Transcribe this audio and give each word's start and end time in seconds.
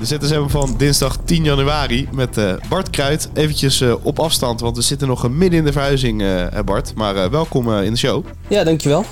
De 0.00 0.06
ZSM 0.06 0.48
van 0.48 0.74
dinsdag 0.76 1.16
10 1.24 1.44
januari 1.44 2.08
met 2.12 2.36
eh, 2.36 2.54
Bart 2.68 2.90
Kruid. 2.90 3.28
Eventjes 3.34 3.80
eh, 3.80 3.94
op 4.02 4.18
afstand, 4.18 4.60
want 4.60 4.76
we 4.76 4.82
zitten 4.82 5.08
nog 5.08 5.30
midden 5.30 5.58
in 5.58 5.64
de 5.64 5.72
verhuizing, 5.72 6.22
eh, 6.22 6.46
Bart. 6.64 6.94
Maar 6.94 7.30
welkom 7.30 7.72
in 7.72 7.92
de 7.92 7.98
show. 7.98 8.24
Ja, 8.48 8.64
dankjewel. 8.64 9.04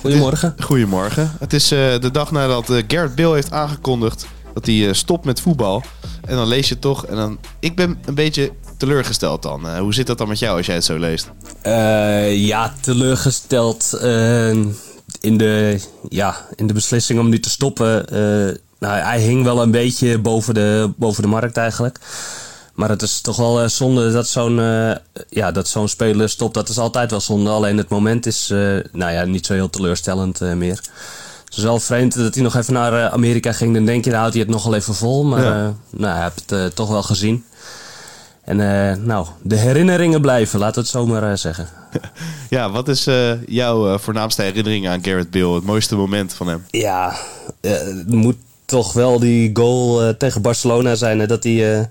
Goedemorgen. 0.00 0.54
Goedemorgen. 0.58 1.32
Het 1.38 1.52
is 1.52 1.68
de 1.68 2.08
dag 2.12 2.30
nadat 2.30 2.66
Garrett 2.66 3.14
Bill 3.14 3.32
heeft 3.32 3.52
aangekondigd 3.52 4.26
dat 4.54 4.66
hij 4.66 4.92
stopt 4.92 5.24
met 5.24 5.40
voetbal. 5.40 5.82
En 6.26 6.36
dan 6.36 6.46
lees 6.46 6.68
je 6.68 6.78
toch. 6.78 7.06
En 7.06 7.16
dan, 7.16 7.38
ik 7.58 7.76
ben 7.76 7.98
een 8.04 8.14
beetje 8.14 8.52
teleurgesteld 8.76 9.42
dan. 9.42 9.78
hoe 9.78 9.94
zit 9.94 10.06
dat 10.06 10.18
dan 10.18 10.28
met 10.28 10.38
jou 10.38 10.56
als 10.56 10.66
jij 10.66 10.74
het 10.74 10.84
zo 10.84 10.98
leest? 10.98 11.30
ja, 12.46 12.74
teleurgesteld 12.80 13.98
in, 15.20 15.36
de, 15.36 15.80
ja, 16.08 16.46
in 16.54 16.66
de 16.66 16.72
beslissing 16.72 17.18
om 17.18 17.28
nu 17.28 17.40
te 17.40 17.50
stoppen 17.50 18.06
nou, 18.80 18.98
hij 18.98 19.20
hing 19.20 19.44
wel 19.44 19.62
een 19.62 19.70
beetje 19.70 20.18
boven 20.18 20.54
de, 20.54 20.92
boven 20.96 21.22
de 21.22 21.28
markt 21.28 21.56
eigenlijk. 21.56 21.98
Maar 22.74 22.88
het 22.88 23.02
is 23.02 23.20
toch 23.20 23.36
wel 23.36 23.62
uh, 23.62 23.68
zonde 23.68 24.12
dat 24.12 24.28
zo'n 24.28 24.58
uh, 24.58 24.92
ja, 25.28 25.50
dat 25.52 25.68
zo'n 25.68 25.88
speler 25.88 26.28
stopt. 26.28 26.54
Dat 26.54 26.68
is 26.68 26.78
altijd 26.78 27.10
wel 27.10 27.20
zonde. 27.20 27.50
Alleen 27.50 27.76
het 27.76 27.88
moment 27.88 28.26
is 28.26 28.50
uh, 28.50 28.58
nou 28.92 29.12
ja, 29.12 29.24
niet 29.24 29.46
zo 29.46 29.52
heel 29.52 29.70
teleurstellend 29.70 30.40
meer. 30.40 30.80
Het 31.44 31.58
is 31.58 31.62
wel 31.62 31.80
vreemd 31.80 32.14
dat 32.14 32.34
hij 32.34 32.42
nog 32.42 32.56
even 32.56 32.72
naar 32.72 33.10
Amerika 33.10 33.52
ging. 33.52 33.74
Dan 33.74 33.84
denk 33.84 34.04
je, 34.04 34.10
dan 34.10 34.18
houdt 34.18 34.34
hij 34.34 34.42
het 34.42 34.52
nog 34.52 34.64
wel 34.64 34.74
even 34.74 34.94
vol. 34.94 35.24
Maar 35.24 35.44
ja. 35.44 35.74
nou, 35.90 36.14
hij 36.14 36.22
heeft 36.22 36.50
het 36.50 36.76
toch 36.76 36.88
wel 36.88 37.02
gezien. 37.02 37.44
En 38.44 38.56
nou, 39.06 39.26
de 39.42 39.56
herinneringen 39.56 40.20
blijven, 40.20 40.58
laten 40.58 40.74
we 40.74 40.80
het 40.80 40.90
zomaar 40.90 41.38
zeggen. 41.38 41.68
Ja, 42.50 42.70
wat 42.70 42.88
is 42.88 43.08
jouw 43.46 43.98
voornaamste 43.98 44.42
herinnering 44.42 44.88
aan 44.88 45.04
Garrett 45.04 45.30
Bill? 45.30 45.50
Het 45.50 45.64
mooiste 45.64 45.96
moment 45.96 46.32
van 46.32 46.48
hem? 46.48 46.64
Ja, 46.70 47.16
het 47.60 48.08
moet 48.08 48.36
toch 48.70 48.92
wel 48.92 49.18
die 49.18 49.50
goal 49.52 50.02
uh, 50.02 50.08
tegen 50.08 50.42
Barcelona 50.42 50.94
zijn. 50.94 51.26
dat 51.26 51.42
hij 51.42 51.78
uh, 51.78 51.84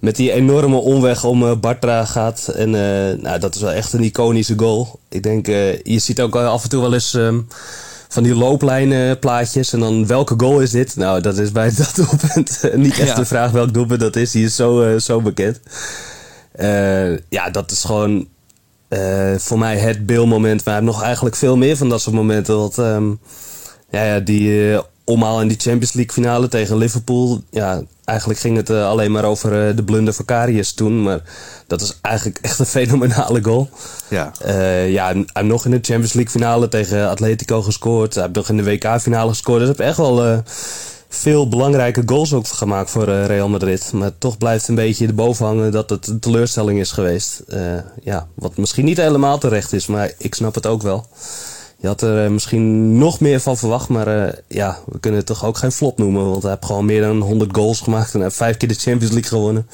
met 0.00 0.16
die 0.16 0.32
enorme 0.32 0.76
omweg 0.76 1.24
om 1.24 1.42
uh, 1.42 1.56
Bartra 1.56 2.04
gaat. 2.04 2.48
En 2.48 2.70
nou, 3.20 3.38
dat 3.38 3.54
is 3.54 3.60
wel 3.60 3.70
echt 3.72 3.92
een 3.92 4.02
iconische 4.02 4.58
goal. 4.58 5.00
Ik 5.08 5.22
denk, 5.22 5.46
je 5.46 5.98
ziet 5.98 6.20
ook 6.20 6.36
af 6.36 6.62
en 6.62 6.68
toe 6.68 6.80
wel 6.80 6.94
eens 6.94 7.12
um, 7.14 7.46
van 8.08 8.22
die 8.22 8.34
looplijnenplaatjes. 8.34 9.72
En 9.72 9.80
dan 9.80 10.06
welke 10.06 10.34
goal 10.36 10.60
is 10.60 10.70
dit? 10.70 10.96
Nou, 10.96 11.20
dat 11.20 11.38
is 11.38 11.52
bij 11.52 11.72
dat 11.76 11.92
doelpunt 11.94 12.60
niet 12.74 12.98
echt 12.98 13.08
ja. 13.08 13.14
de 13.14 13.24
vraag 13.24 13.50
welk 13.50 13.74
doelpunt 13.74 14.00
dat 14.00 14.16
is. 14.16 14.30
Die 14.30 14.44
is 14.44 14.56
zo, 14.56 14.98
zo 14.98 15.20
bekend. 15.20 15.60
ja, 17.28 17.50
dat 17.50 17.70
is 17.70 17.84
gewoon 17.84 18.28
voor 19.36 19.58
mij 19.58 19.78
het 19.78 20.06
beeldmoment. 20.06 20.64
Maar 20.64 20.82
nog 20.82 21.02
eigenlijk 21.02 21.36
veel 21.36 21.56
meer 21.56 21.76
van 21.76 21.88
dat 21.88 22.00
soort 22.00 22.14
momenten. 22.14 22.56
Want 22.56 22.76
um, 22.76 23.20
ja, 23.90 24.04
ja, 24.04 24.20
die 24.20 24.78
omhaal 25.10 25.40
in 25.40 25.48
die 25.48 25.60
Champions 25.60 25.92
League 25.92 26.12
finale 26.12 26.48
tegen 26.48 26.76
Liverpool. 26.76 27.42
Ja, 27.50 27.82
eigenlijk 28.04 28.40
ging 28.40 28.56
het 28.56 28.70
uh, 28.70 28.86
alleen 28.86 29.12
maar 29.12 29.24
over 29.24 29.68
uh, 29.68 29.76
de 29.76 29.82
blunder 29.82 30.14
van 30.14 30.24
Karius 30.24 30.72
toen. 30.72 31.02
Maar 31.02 31.20
dat 31.66 31.80
is 31.80 31.98
eigenlijk 32.00 32.38
echt 32.42 32.58
een 32.58 32.66
fenomenale 32.66 33.42
goal. 33.42 33.68
Ja. 34.08 34.32
Uh, 34.46 34.90
ja, 34.90 35.14
en 35.32 35.46
nog 35.46 35.64
in 35.64 35.70
de 35.70 35.78
Champions 35.82 36.12
League 36.12 36.32
finale 36.32 36.68
tegen 36.68 37.08
Atletico 37.08 37.62
gescoord. 37.62 38.14
Hij 38.14 38.22
heeft 38.22 38.34
nog 38.34 38.48
in 38.48 38.56
de 38.56 38.64
WK 38.64 39.00
finale 39.00 39.30
gescoord. 39.30 39.58
Dus 39.58 39.68
heb 39.68 39.80
echt 39.80 39.96
wel 39.96 40.42
veel 41.08 41.48
belangrijke 41.48 42.02
goals 42.06 42.32
ook 42.32 42.46
gemaakt 42.46 42.90
voor 42.90 43.04
Real 43.04 43.48
Madrid. 43.48 43.92
Maar 43.92 44.10
toch 44.18 44.38
blijft 44.38 44.68
een 44.68 44.74
beetje 44.74 45.14
de 45.14 45.34
hangen 45.38 45.72
dat 45.72 45.90
het 45.90 46.06
een 46.06 46.20
teleurstelling 46.20 46.80
is 46.80 46.92
geweest. 46.92 47.42
ja, 48.02 48.26
wat 48.34 48.56
misschien 48.56 48.84
niet 48.84 48.96
helemaal 48.96 49.38
terecht 49.38 49.72
is, 49.72 49.86
maar 49.86 50.12
ik 50.18 50.34
snap 50.34 50.54
het 50.54 50.66
ook 50.66 50.82
wel. 50.82 51.06
Je 51.80 51.86
had 51.86 52.02
er 52.02 52.24
eh, 52.24 52.30
misschien 52.30 52.98
nog 52.98 53.20
meer 53.20 53.40
van 53.40 53.56
verwacht, 53.56 53.88
maar 53.88 54.08
uh, 54.08 54.32
ja, 54.48 54.78
we 54.86 54.98
kunnen 54.98 55.18
het 55.18 55.28
toch 55.28 55.44
ook 55.44 55.56
geen 55.56 55.72
flop 55.72 55.98
noemen. 55.98 56.30
Want 56.30 56.42
hij 56.42 56.50
heeft 56.50 56.64
gewoon 56.64 56.84
meer 56.84 57.00
dan 57.00 57.20
100 57.20 57.56
goals 57.56 57.80
gemaakt 57.80 58.14
en 58.14 58.22
heeft 58.22 58.36
vijf 58.36 58.56
keer 58.56 58.68
de 58.68 58.74
Champions 58.74 59.12
League 59.12 59.30
gewonnen. 59.30 59.66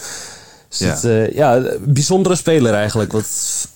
Dus 0.78 0.86
ja. 0.86 0.94
Het, 0.94 1.04
uh, 1.04 1.36
ja, 1.36 1.62
bijzondere 1.80 2.34
speler 2.34 2.74
eigenlijk. 2.74 3.12
Wat 3.12 3.26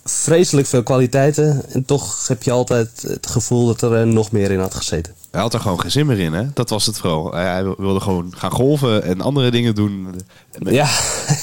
vreselijk 0.04 0.66
veel 0.66 0.82
kwaliteiten. 0.82 1.62
En 1.72 1.84
toch 1.84 2.28
heb 2.28 2.42
je 2.42 2.50
altijd 2.50 2.90
het 3.06 3.26
gevoel 3.26 3.66
dat 3.66 3.82
er 3.82 4.06
nog 4.06 4.32
meer 4.32 4.50
in 4.50 4.58
had 4.58 4.74
gezeten. 4.74 5.14
Hij 5.30 5.40
had 5.40 5.54
er 5.54 5.60
gewoon 5.60 5.80
geen 5.80 5.90
zin 5.90 6.06
meer 6.06 6.18
in, 6.18 6.32
hè? 6.32 6.44
Dat 6.54 6.70
was 6.70 6.86
het 6.86 6.98
vooral. 6.98 7.32
Hij 7.32 7.74
wilde 7.78 8.00
gewoon 8.00 8.32
gaan 8.36 8.50
golven 8.50 9.02
en 9.02 9.20
andere 9.20 9.50
dingen 9.50 9.74
doen. 9.74 10.14
Ja, 10.58 10.88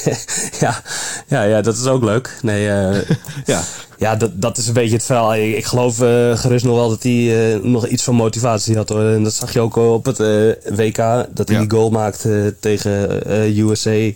ja, 0.60 0.82
ja, 1.26 1.42
ja 1.42 1.60
dat 1.60 1.76
is 1.76 1.86
ook 1.86 2.02
leuk. 2.02 2.38
Nee, 2.42 2.66
uh, 2.66 3.00
ja. 3.44 3.62
ja 3.98 4.16
dat, 4.16 4.42
dat 4.42 4.58
is 4.58 4.66
een 4.66 4.72
beetje 4.72 4.96
het 4.96 5.04
verhaal. 5.04 5.34
Ik, 5.34 5.56
ik 5.56 5.64
geloof 5.64 6.00
uh, 6.00 6.36
gerust 6.36 6.64
nog 6.64 6.74
wel 6.74 6.88
dat 6.88 7.02
hij 7.02 7.56
uh, 7.56 7.62
nog 7.62 7.86
iets 7.86 8.02
van 8.02 8.14
motivatie 8.14 8.76
had. 8.76 8.88
Hoor. 8.88 9.04
En 9.04 9.24
dat 9.24 9.34
zag 9.34 9.52
je 9.52 9.60
ook 9.60 9.76
op 9.76 10.04
het 10.04 10.18
WK, 10.76 10.96
dat 11.34 11.48
hij 11.48 11.56
ja. 11.56 11.58
die 11.58 11.70
goal 11.70 11.90
maakte 11.90 12.54
tegen 12.60 13.22
USA 13.58 14.10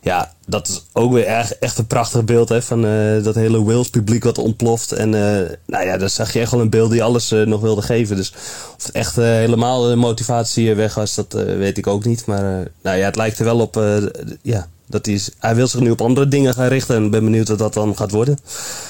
ja, 0.00 0.32
dat 0.48 0.68
is 0.68 0.84
ook 0.92 1.12
weer 1.12 1.24
echt 1.60 1.78
een 1.78 1.86
prachtig 1.86 2.24
beeld 2.24 2.48
hè, 2.48 2.62
van 2.62 2.84
uh, 2.84 3.24
dat 3.24 3.34
hele 3.34 3.64
Wales 3.64 3.90
publiek 3.90 4.24
wat 4.24 4.38
ontploft. 4.38 4.92
En 4.92 5.12
uh, 5.12 5.40
nou 5.66 5.86
ja, 5.86 5.96
dan 5.96 6.10
zag 6.10 6.32
je 6.32 6.40
echt 6.40 6.50
wel 6.50 6.60
een 6.60 6.70
beeld 6.70 6.90
die 6.90 7.02
alles 7.02 7.32
uh, 7.32 7.46
nog 7.46 7.60
wilde 7.60 7.82
geven. 7.82 8.16
Dus 8.16 8.32
of 8.76 8.86
het 8.86 8.90
echt 8.90 9.16
helemaal 9.16 9.82
de 9.82 9.96
motivatie 9.96 10.74
weg 10.74 10.94
was, 10.94 11.14
dat 11.14 11.32
weet 11.32 11.78
ik 11.78 11.86
ook 11.86 12.04
niet. 12.04 12.26
Maar 12.26 12.68
nou 12.82 12.96
ja, 12.96 13.04
het 13.04 13.16
lijkt 13.16 13.38
er 13.38 13.44
wel 13.44 13.60
op 13.60 13.80
ja, 14.42 14.68
dat 14.88 15.06
hij, 15.06 15.20
hij 15.38 15.54
wil 15.54 15.66
zich 15.66 15.80
nu 15.80 15.90
op 15.90 16.00
andere 16.00 16.28
dingen 16.28 16.54
gaan 16.54 16.66
richten. 16.66 16.96
En 16.96 17.10
ben 17.10 17.24
benieuwd 17.24 17.48
wat 17.48 17.58
dat 17.58 17.74
dan 17.74 17.96
gaat 17.96 18.10
worden. 18.10 18.38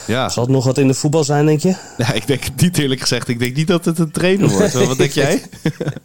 Ja. 0.07 0.29
Zal 0.29 0.43
het 0.43 0.53
nog 0.53 0.65
wat 0.65 0.79
in 0.79 0.87
de 0.87 0.95
voetbal 0.95 1.25
zijn, 1.25 1.47
denk 1.47 1.61
je? 1.61 1.75
Ja, 1.97 2.13
ik 2.13 2.27
denk 2.27 2.43
niet 2.57 2.79
eerlijk 2.79 3.01
gezegd. 3.01 3.29
Ik 3.29 3.39
denk 3.39 3.57
niet 3.57 3.67
dat 3.67 3.85
het 3.85 3.99
een 3.99 4.11
trainer 4.11 4.49
wordt. 4.49 4.73
wat 4.73 4.99
denk 4.99 5.11
jij? 5.11 5.43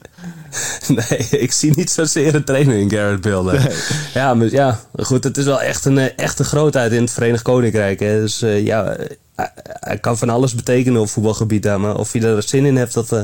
nee, 0.88 1.28
ik 1.30 1.52
zie 1.52 1.72
niet 1.76 1.92
zozeer 1.92 2.36
een 2.36 2.44
trainer 2.44 2.76
in 2.76 2.90
Garrett 2.90 3.22
Bale. 3.22 3.60
Nee. 3.60 3.76
Ja, 4.14 4.34
maar 4.34 4.50
ja, 4.50 4.80
goed, 5.00 5.24
het 5.24 5.38
is 5.38 5.46
wel 5.46 5.62
echt 5.62 5.86
een 5.86 5.98
eh, 5.98 6.10
echte 6.16 6.44
grootheid 6.44 6.92
in 6.92 7.02
het 7.02 7.12
Verenigd 7.12 7.44
Koninkrijk. 7.44 8.00
Hè. 8.00 8.20
Dus 8.20 8.42
uh, 8.42 8.66
ja, 8.66 8.98
hij 9.80 9.98
kan 9.98 10.18
van 10.18 10.30
alles 10.30 10.56
betekenen 10.56 11.02
op 11.02 11.10
voetbalgebied. 11.10 11.64
Maar 11.64 11.96
of 11.96 12.14
je 12.14 12.28
er 12.28 12.44
zin 12.44 12.66
in 12.66 12.76
hebt, 12.76 12.94
dat 12.94 13.12
uh, 13.12 13.22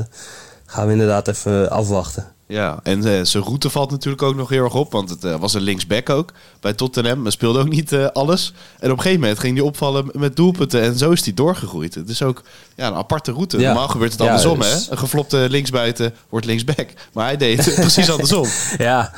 gaan 0.66 0.86
we 0.86 0.92
inderdaad 0.92 1.28
even 1.28 1.70
afwachten. 1.70 2.26
Ja, 2.50 2.80
en 2.82 3.06
uh, 3.06 3.20
zijn 3.22 3.42
route 3.42 3.70
valt 3.70 3.90
natuurlijk 3.90 4.22
ook 4.22 4.36
nog 4.36 4.48
heel 4.48 4.64
erg 4.64 4.74
op. 4.74 4.92
Want 4.92 5.10
het 5.10 5.24
uh, 5.24 5.36
was 5.36 5.54
een 5.54 5.60
linksback 5.60 6.10
ook 6.10 6.32
bij 6.60 6.72
Tottenham. 6.72 7.22
Maar 7.22 7.32
speelde 7.32 7.58
ook 7.58 7.68
niet 7.68 7.92
uh, 7.92 8.06
alles. 8.06 8.52
En 8.78 8.90
op 8.90 8.96
een 8.96 9.02
gegeven 9.02 9.20
moment 9.20 9.38
ging 9.38 9.56
hij 9.56 9.66
opvallen 9.66 10.10
met 10.12 10.36
doelpunten. 10.36 10.82
En 10.82 10.98
zo 10.98 11.10
is 11.10 11.24
hij 11.24 11.34
doorgegroeid. 11.34 11.94
Het 11.94 12.08
is 12.08 12.22
ook 12.22 12.42
ja, 12.76 12.86
een 12.86 12.94
aparte 12.94 13.32
route. 13.32 13.58
Ja. 13.58 13.66
Normaal 13.66 13.88
gebeurt 13.88 14.12
het 14.12 14.20
andersom. 14.20 14.62
Ja, 14.62 14.72
dus... 14.72 14.84
hè? 14.84 14.90
Een 14.90 14.98
geflopte 14.98 15.46
linksbuiten 15.50 16.14
wordt 16.28 16.46
linksback. 16.46 16.88
Maar 17.12 17.24
hij 17.24 17.36
deed 17.36 17.64
het 17.64 17.74
precies 17.86 18.10
andersom. 18.10 18.46
Ja, 18.78 19.12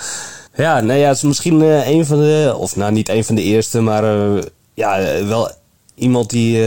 ja, 0.54 0.80
nou 0.80 0.98
ja, 0.98 1.08
het 1.08 1.16
is 1.16 1.22
misschien 1.22 1.60
een 1.60 2.06
van 2.06 2.18
de... 2.18 2.54
Of 2.56 2.76
nou, 2.76 2.92
niet 2.92 3.08
een 3.08 3.24
van 3.24 3.34
de 3.34 3.42
eerste, 3.42 3.80
maar 3.80 4.04
ja, 4.74 5.24
wel 5.24 5.50
iemand 5.94 6.30
die 6.30 6.64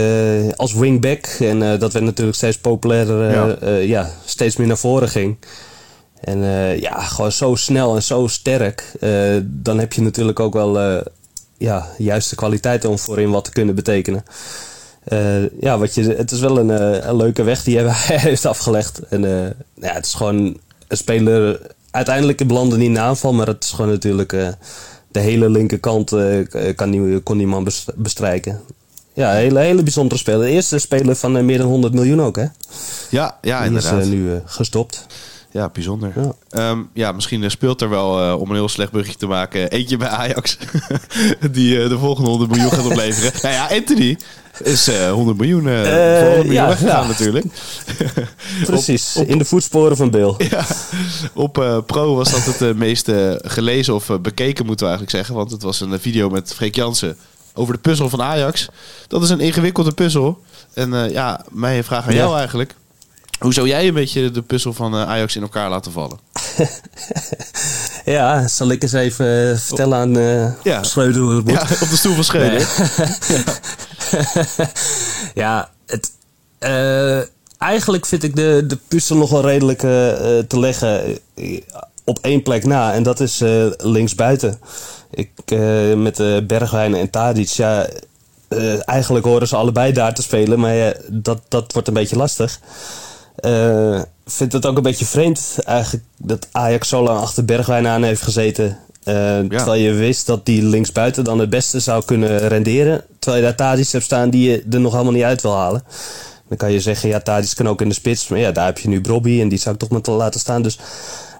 als 0.56 0.74
wingback... 0.74 1.26
En 1.26 1.78
dat 1.78 1.92
werd 1.92 2.04
natuurlijk 2.04 2.36
steeds 2.36 2.58
populairder, 2.58 3.30
ja. 3.30 3.76
ja, 3.76 4.10
steeds 4.24 4.56
meer 4.56 4.66
naar 4.66 4.78
voren 4.78 5.08
ging... 5.08 5.36
En 6.20 6.38
uh, 6.38 6.78
ja, 6.78 7.00
gewoon 7.00 7.32
zo 7.32 7.54
snel 7.54 7.94
en 7.94 8.02
zo 8.02 8.26
sterk. 8.26 8.92
Uh, 9.00 9.36
dan 9.44 9.78
heb 9.78 9.92
je 9.92 10.02
natuurlijk 10.02 10.40
ook 10.40 10.52
wel 10.52 10.80
uh, 10.80 11.00
ja, 11.58 11.86
juiste 11.98 12.34
kwaliteiten 12.34 12.90
om 12.90 12.98
voorin 12.98 13.30
wat 13.30 13.44
te 13.44 13.50
kunnen 13.50 13.74
betekenen. 13.74 14.24
ja, 15.60 15.78
wat 15.78 15.94
je, 15.94 16.02
het 16.02 16.30
is 16.30 16.40
wel 16.40 16.58
een, 16.58 16.68
een 17.08 17.16
leuke 17.16 17.42
weg 17.42 17.62
die 17.62 17.78
hij 17.78 18.18
heeft 18.28 18.46
afgelegd. 18.46 18.98
En 19.08 19.20
ja, 19.74 19.92
het 19.92 20.06
is 20.06 20.14
gewoon 20.14 20.36
een 20.88 20.96
speler. 20.96 21.60
Uiteindelijk 21.90 22.46
belandde 22.46 22.76
niet 22.76 22.86
in 22.86 22.94
de 22.94 23.00
aanval, 23.00 23.32
maar 23.32 23.46
het 23.46 23.64
is 23.64 23.70
gewoon 23.70 23.90
natuurlijk 23.90 24.30
de 25.08 25.20
hele 25.20 25.50
linkerkant 25.50 26.14
kan 26.74 26.90
die, 26.90 27.20
kon 27.20 27.38
die 27.38 27.46
man 27.46 27.68
bestrijken. 27.94 28.60
Ja, 29.12 29.30
een 29.30 29.36
hele, 29.36 29.58
hele 29.58 29.82
bijzondere 29.82 30.20
speler. 30.20 30.40
De 30.40 30.50
eerste 30.50 30.78
speler 30.78 31.16
van 31.16 31.44
meer 31.44 31.58
dan 31.58 31.66
100 31.66 31.94
miljoen 31.94 32.22
ook, 32.22 32.36
hè? 32.36 32.46
Ja, 33.10 33.38
ja 33.42 33.58
die 33.58 33.66
inderdaad. 33.66 34.02
is 34.02 34.08
nu 34.08 34.40
gestopt. 34.44 35.05
Ja, 35.56 35.70
bijzonder. 35.72 36.12
Ja, 36.48 36.70
um, 36.70 36.88
ja 36.92 37.12
misschien 37.12 37.50
speelt 37.50 37.80
er 37.82 37.88
wel, 37.88 38.22
uh, 38.22 38.40
om 38.40 38.48
een 38.48 38.54
heel 38.54 38.68
slecht 38.68 38.90
brugje 38.90 39.14
te 39.14 39.26
maken, 39.26 39.70
eentje 39.70 39.96
bij 39.96 40.08
Ajax. 40.08 40.58
die 41.50 41.76
uh, 41.76 41.88
de 41.88 41.98
volgende 41.98 42.30
100 42.30 42.50
miljoen 42.50 42.72
gaat 42.72 42.84
opleveren. 42.84 43.32
nou 43.42 43.54
ja, 43.54 43.76
Anthony. 43.76 44.18
Is 44.62 44.88
uh, 44.88 45.12
100 45.12 45.38
miljoen, 45.38 45.66
100 45.66 46.34
miljoen 46.34 46.52
ja, 46.52 46.66
weggegaan 46.66 47.02
ja. 47.02 47.08
natuurlijk. 47.08 47.46
Precies, 48.64 49.16
op, 49.16 49.22
op, 49.22 49.28
in 49.28 49.38
de 49.38 49.44
voetsporen 49.44 49.96
van 49.96 50.10
Bill. 50.10 50.34
Ja, 50.38 50.64
op 51.34 51.82
Pro 51.86 52.14
was 52.14 52.30
dat 52.30 52.58
het 52.58 52.76
meest 52.76 53.10
gelezen 53.36 53.94
of 53.94 54.06
bekeken, 54.20 54.66
moeten 54.66 54.86
we 54.86 54.92
eigenlijk 54.92 55.10
zeggen. 55.10 55.34
Want 55.34 55.50
het 55.50 55.62
was 55.62 55.80
een 55.80 56.00
video 56.00 56.28
met 56.28 56.54
Freek 56.54 56.74
Jansen 56.74 57.16
over 57.54 57.74
de 57.74 57.80
puzzel 57.80 58.08
van 58.08 58.22
Ajax. 58.22 58.68
Dat 59.08 59.22
is 59.22 59.30
een 59.30 59.40
ingewikkelde 59.40 59.92
puzzel. 59.92 60.40
En 60.74 61.10
ja, 61.10 61.44
mijn 61.50 61.84
vraag 61.84 62.06
aan 62.06 62.14
jou 62.14 62.38
eigenlijk. 62.38 62.74
Hoe 63.38 63.52
zou 63.52 63.68
jij 63.68 63.88
een 63.88 63.94
beetje 63.94 64.30
de 64.30 64.42
puzzel 64.42 64.72
van 64.72 64.94
Ajax 64.94 65.36
in 65.36 65.42
elkaar 65.42 65.70
laten 65.70 65.92
vallen? 65.92 66.18
ja, 68.16 68.48
zal 68.48 68.70
ik 68.70 68.82
eens 68.82 68.92
even 68.92 69.58
vertellen 69.58 69.98
aan 69.98 70.16
uh, 70.16 70.48
ja. 70.62 70.82
Schreuder 70.82 71.22
hoe 71.22 71.34
het 71.34 71.44
moet. 71.44 71.54
Ja, 71.54 71.60
op 71.60 71.90
de 71.90 71.96
stoel 71.96 72.14
van 72.14 72.24
Schreuder. 72.24 72.68
Nee. 72.78 73.44
ja. 75.44 75.70
het, 75.86 76.10
uh, 76.60 77.20
eigenlijk 77.58 78.06
vind 78.06 78.22
ik 78.22 78.36
de, 78.36 78.64
de 78.66 78.78
puzzel 78.88 79.16
nog 79.16 79.30
wel 79.30 79.42
redelijk 79.42 79.82
uh, 79.82 79.90
te 80.38 80.58
leggen 80.58 81.18
op 82.04 82.18
één 82.22 82.42
plek 82.42 82.64
na. 82.64 82.92
En 82.92 83.02
dat 83.02 83.20
is 83.20 83.42
linksbuiten. 83.76 84.60
Ik, 85.10 85.30
met 85.96 86.18
uh, 86.18 86.38
Bergwijn 86.42 86.94
en 86.94 87.10
Tadic, 87.10 87.48
ja... 87.48 87.86
eigenlijk 88.84 89.24
horen 89.24 89.48
ze 89.48 89.56
allebei 89.56 89.92
daar 89.92 90.14
te 90.14 90.22
spelen, 90.22 90.60
maar 90.60 90.96
dat, 91.08 91.40
dat 91.48 91.72
wordt 91.72 91.88
een 91.88 91.94
beetje 91.94 92.16
lastig. 92.16 92.60
Uh, 93.44 94.02
vind 94.26 94.52
het 94.52 94.66
ook 94.66 94.76
een 94.76 94.82
beetje 94.82 95.04
vreemd 95.04 95.56
eigenlijk 95.64 96.04
dat 96.16 96.48
Ajax 96.52 96.88
zo 96.88 97.02
lang 97.02 97.18
achter 97.18 97.44
Bergwijn 97.44 97.86
aan 97.86 98.02
heeft 98.02 98.22
gezeten. 98.22 98.78
Uh, 99.04 99.14
Terwijl 99.38 99.74
je 99.74 99.92
wist 99.92 100.26
dat 100.26 100.46
die 100.46 100.62
linksbuiten 100.62 101.24
dan 101.24 101.38
het 101.38 101.50
beste 101.50 101.80
zou 101.80 102.04
kunnen 102.04 102.48
renderen. 102.48 103.04
Terwijl 103.18 103.42
je 103.42 103.48
daar 103.48 103.56
Tadic 103.56 103.88
hebt 103.88 104.04
staan 104.04 104.30
die 104.30 104.50
je 104.50 104.64
er 104.70 104.80
nog 104.80 104.92
helemaal 104.92 105.12
niet 105.12 105.22
uit 105.22 105.42
wil 105.42 105.56
halen. 105.56 105.84
Dan 106.48 106.56
kan 106.56 106.72
je 106.72 106.80
zeggen, 106.80 107.08
ja, 107.08 107.20
Tadic 107.20 107.52
kan 107.54 107.68
ook 107.68 107.80
in 107.80 107.88
de 107.88 107.94
spits. 107.94 108.28
Maar 108.28 108.38
ja, 108.38 108.52
daar 108.52 108.66
heb 108.66 108.78
je 108.78 108.88
nu 108.88 109.00
Brobby 109.00 109.40
en 109.40 109.48
die 109.48 109.58
zou 109.58 109.74
ik 109.74 109.80
toch 109.80 109.90
maar 109.90 110.16
laten 110.16 110.40
staan. 110.40 110.62
Dus 110.62 110.78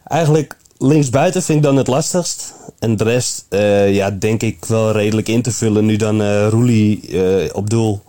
eigenlijk 0.05 0.57
linksbuiten 0.79 1.43
vind 1.43 1.59
ik 1.59 1.65
dan 1.65 1.77
het 1.77 1.87
lastigst. 1.87 2.55
En 2.79 2.97
de 2.97 3.05
rest, 3.05 3.45
uh, 3.51 3.95
ja, 3.95 4.11
denk 4.11 4.43
ik 4.43 4.65
wel 4.65 4.93
redelijk 4.93 5.29
in 5.29 5.43
te 5.43 5.53
vullen. 5.53 5.87
Nu 5.87 5.97
dan 5.97 6.21
uh, 6.21 6.49
Roelie 6.49 7.01
op 7.55 7.71
doel. 7.71 8.03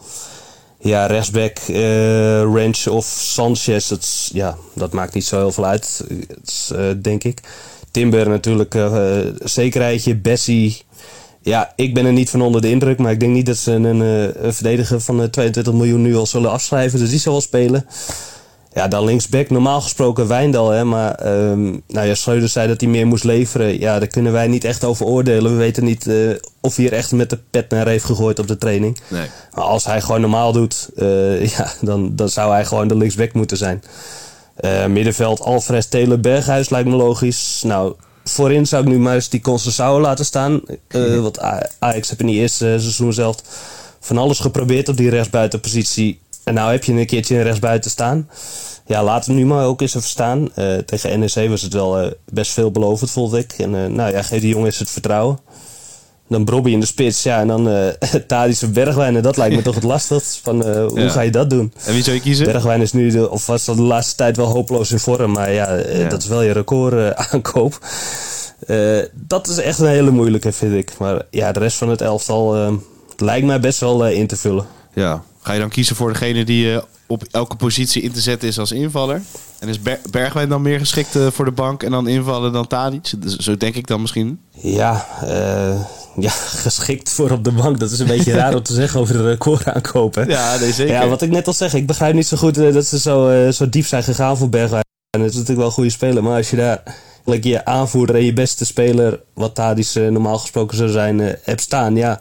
Ja, 0.88 1.06
rechtsback, 1.06 1.58
uh, 1.70 2.42
Ranch 2.42 2.88
of 2.88 3.06
Sanchez, 3.06 3.88
dat, 3.88 4.30
ja, 4.34 4.58
dat 4.74 4.94
maakt 4.94 5.14
niet 5.14 5.26
zo 5.26 5.38
heel 5.38 5.52
veel 5.52 5.66
uit, 5.66 6.06
uh, 6.74 6.80
denk 7.02 7.24
ik. 7.24 7.42
Timber 7.92 8.30
natuurlijk, 8.30 8.76
uh, 8.76 9.18
zekerheidje. 9.44 10.16
Bessie, 10.16 10.82
ja, 11.42 11.74
ik 11.76 11.94
ben 11.94 12.06
er 12.06 12.12
niet 12.12 12.30
van 12.30 12.42
onder 12.42 12.62
de 12.62 12.70
indruk, 12.70 12.98
maar 12.98 13.12
ik 13.12 13.20
denk 13.20 13.34
niet 13.34 13.46
dat 13.46 13.58
ze 13.58 13.72
een, 13.72 14.00
een 14.46 14.54
verdediger 14.54 15.02
van 15.02 15.30
22 15.30 15.74
miljoen 15.74 16.02
nu 16.02 16.16
al 16.16 16.26
zullen 16.26 16.52
afschrijven. 16.52 17.00
Dus 17.00 17.10
die 17.10 17.20
zal 17.20 17.32
wel 17.32 17.42
spelen. 17.42 17.86
Ja, 18.78 18.88
dan 18.88 19.06
linksback, 19.06 19.50
normaal 19.50 19.82
gesproken 19.82 20.28
Wijndal. 20.28 20.70
Hè, 20.70 20.84
maar 20.84 21.28
um, 21.28 21.82
nou 21.88 22.08
ja, 22.08 22.16
Schreuder 22.16 22.50
zei 22.50 22.68
dat 22.68 22.82
hij 22.82 22.90
meer 22.90 23.08
moest 23.08 23.24
leveren. 23.24 23.80
Ja, 23.80 24.00
daar 24.00 24.08
kunnen 24.08 24.32
wij 24.32 24.48
niet 24.48 24.64
echt 24.64 24.84
over 24.84 25.06
oordelen. 25.06 25.52
We 25.52 25.58
weten 25.58 25.84
niet 25.84 26.06
uh, 26.06 26.36
of 26.62 26.76
hij 26.76 26.86
er 26.86 26.94
echt 26.94 27.12
met 27.12 27.30
de 27.30 27.40
pet 27.52 27.70
naar 27.70 27.88
heeft 27.88 28.04
gegooid 28.04 28.40
op 28.40 28.48
de 28.48 28.58
training. 28.58 28.98
Nee. 29.08 29.28
Maar 29.54 29.64
als 29.64 29.86
hij 29.86 30.02
gewoon 30.02 30.22
normaal 30.22 30.52
doet, 30.52 30.90
uh, 30.96 31.46
ja, 31.58 31.72
dan, 31.82 32.16
dan 32.16 32.30
zou 32.30 32.52
hij 32.52 32.66
gewoon 32.66 32.88
de 32.88 32.96
linksback 32.96 33.34
moeten 33.34 33.58
zijn. 33.58 33.84
Uh, 34.62 34.86
middenveld, 34.86 35.42
Alfred, 35.42 35.92
Taylor, 35.92 36.20
Berghuis 36.20 36.70
lijkt 36.70 36.90
me 36.90 36.96
logisch. 36.96 37.62
Nou, 37.66 37.94
voorin 38.24 38.68
zou 38.68 38.84
ik 38.84 38.90
nu 38.90 39.00
maar 39.00 39.16
eens 39.16 39.30
die 39.30 39.42
Concessao 39.42 40.00
laten 40.00 40.26
staan. 40.26 40.62
Uh, 40.90 41.20
want 41.20 41.40
Ajax 41.80 42.10
heb 42.10 42.20
in 42.20 42.28
die 42.28 42.40
eerste 42.40 42.66
seizoen 42.80 43.14
zelf 43.14 43.38
van 44.00 44.18
alles 44.18 44.40
geprobeerd 44.40 44.90
op 44.90 44.98
die 44.98 45.10
rechtsbuitenpositie. 45.10 46.20
En 46.48 46.54
nou 46.54 46.72
heb 46.72 46.84
je 46.84 46.94
een 46.94 47.06
keertje 47.06 47.36
een 47.36 47.44
rechtsbuiten 47.44 47.92
staan. 47.92 48.30
Ja, 48.86 49.04
laat 49.04 49.26
hem 49.26 49.36
nu 49.36 49.46
maar 49.46 49.66
ook 49.66 49.82
eens 49.82 49.96
even 49.96 50.10
staan. 50.10 50.50
Uh, 50.56 50.78
tegen 50.78 51.20
NEC 51.20 51.50
was 51.50 51.62
het 51.62 51.74
wel 51.74 52.04
uh, 52.04 52.12
best 52.26 52.52
veelbelovend, 52.52 53.12
vond 53.12 53.34
ik. 53.34 53.54
En 53.58 53.74
uh, 53.74 53.86
nou 53.86 54.12
ja, 54.12 54.22
geef 54.22 54.42
die 54.42 54.50
jongen 54.50 54.66
eens 54.66 54.80
het 54.80 54.90
vertrouwen. 54.90 55.40
Dan 56.30 56.46
Brobby 56.46 56.72
in 56.72 56.80
de 56.80 56.86
spits, 56.86 57.24
ja, 57.24 57.40
en 57.40 57.48
dan 57.48 57.68
uh, 57.72 57.88
Thadis 58.28 58.62
en 58.62 58.74
Bergwijn. 58.74 59.16
En 59.16 59.22
dat 59.22 59.38
lijkt 59.38 59.56
me 59.56 59.62
toch 59.62 59.76
het 59.76 59.84
lastigst. 59.84 60.40
Van, 60.44 60.70
hoe 60.70 61.00
ja. 61.00 61.10
ga 61.10 61.22
je 61.22 61.32
dat 61.32 61.50
doen? 61.50 61.74
En 61.86 61.94
wie 61.94 62.04
zou 62.04 62.16
je 62.16 62.22
kiezen? 62.22 62.46
Bergwijn 62.46 62.82
is 62.82 62.94
nu, 62.94 63.10
de, 63.10 63.30
of 63.30 63.46
was 63.46 63.66
dat 63.66 63.76
de 63.76 63.82
laatste 63.82 64.16
tijd 64.16 64.38
wel 64.38 64.48
hopeloos 64.48 64.92
in 64.92 65.00
vorm. 65.00 65.32
Maar 65.32 65.52
ja, 65.52 65.74
ja. 65.74 66.10
dat 66.10 66.22
is 66.22 66.28
wel 66.28 66.42
je 66.42 66.52
record 66.52 67.16
aankoop. 67.32 67.80
dat 69.14 69.48
is 69.48 69.58
echt 69.58 69.80
een 69.80 69.88
hele 69.88 70.12
moeilijke, 70.12 70.52
vind 70.52 70.74
ik. 70.74 70.98
Maar 70.98 71.22
ja, 71.30 71.52
de 71.52 71.60
rest 71.60 71.78
van 71.78 71.90
het 71.90 72.02
elftal 72.02 72.80
lijkt 73.18 73.46
mij 73.46 73.60
best 73.60 73.80
wel 73.80 74.08
in 74.08 74.28
te 74.28 74.38
vullen. 74.38 74.66
Ja, 74.94 75.24
Ga 75.48 75.54
je 75.54 75.60
dan 75.60 75.70
kiezen 75.70 75.96
voor 75.96 76.12
degene 76.12 76.46
die 76.46 76.66
uh, 76.66 76.78
op 77.06 77.24
elke 77.32 77.56
positie 77.56 78.02
in 78.02 78.12
te 78.12 78.22
zetten 78.22 78.48
is 78.48 78.60
als 78.60 78.72
invaller? 78.72 79.22
En 79.60 79.68
is 79.68 79.82
Ber 79.82 80.00
Bergwijn 80.12 80.50
dan 80.50 80.62
meer 80.62 80.80
geschikt 80.80 81.16
uh, 81.16 81.28
voor 81.32 81.46
de 81.46 81.52
bank 81.52 81.84
en 81.84 81.92
dan 81.92 82.08
invallen 82.08 82.52
dan 82.52 82.68
Tadic? 82.68 83.14
Zo 83.38 83.58
denk 83.58 83.76
ik 83.76 83.88
dan 83.88 84.02
misschien. 84.02 84.40
Ja, 84.52 85.08
uh, 85.24 85.82
ja, 86.18 86.30
geschikt 86.66 87.10
voor 87.10 87.32
op 87.32 87.44
de 87.44 87.52
bank. 87.52 87.80
Dat 87.80 87.92
is 87.92 88.00
een 88.00 88.08
beetje 88.08 88.34
raar 88.34 88.56
om 88.56 88.64
te 88.64 88.74
zeggen 88.74 89.00
over 89.00 89.14
de 89.14 89.24
record 89.24 89.66
aankopen. 89.66 90.30
Ja, 90.30 90.58
nee, 90.60 90.72
zeker. 90.72 90.94
Ja, 90.94 91.08
wat 91.08 91.22
ik 91.22 91.30
net 91.30 91.48
al 91.48 91.54
zeg, 91.54 91.74
ik 91.74 91.88
begrijp 91.88 92.14
niet 92.14 92.28
zo 92.28 92.38
goed 92.38 92.56
dat 92.56 92.86
ze 92.86 93.00
zo, 93.00 93.52
zo 93.52 93.70
diep 93.70 93.86
zijn 93.86 94.04
gegaan 94.04 94.38
voor 94.38 94.50
Bergwijn. 94.50 94.84
En 95.10 95.22
het 95.22 95.30
is 95.30 95.38
natuurlijk 95.38 95.60
wel 95.60 95.68
een 95.68 95.74
goede 95.74 95.90
speler, 95.90 96.24
maar 96.24 96.38
als 96.38 96.50
je 96.50 96.56
daar 96.56 96.84
je 97.42 97.66
aanvoerder 97.66 98.16
en 98.16 98.24
je 98.24 98.34
beste 98.34 98.66
speler, 98.66 99.20
wat 99.34 99.56
Tadic 99.56 99.94
normaal 99.94 100.38
gesproken 100.38 100.78
zou 100.78 100.90
zijn, 100.90 101.38
hebt 101.44 101.62
staan, 101.62 101.96
ja 101.96 102.20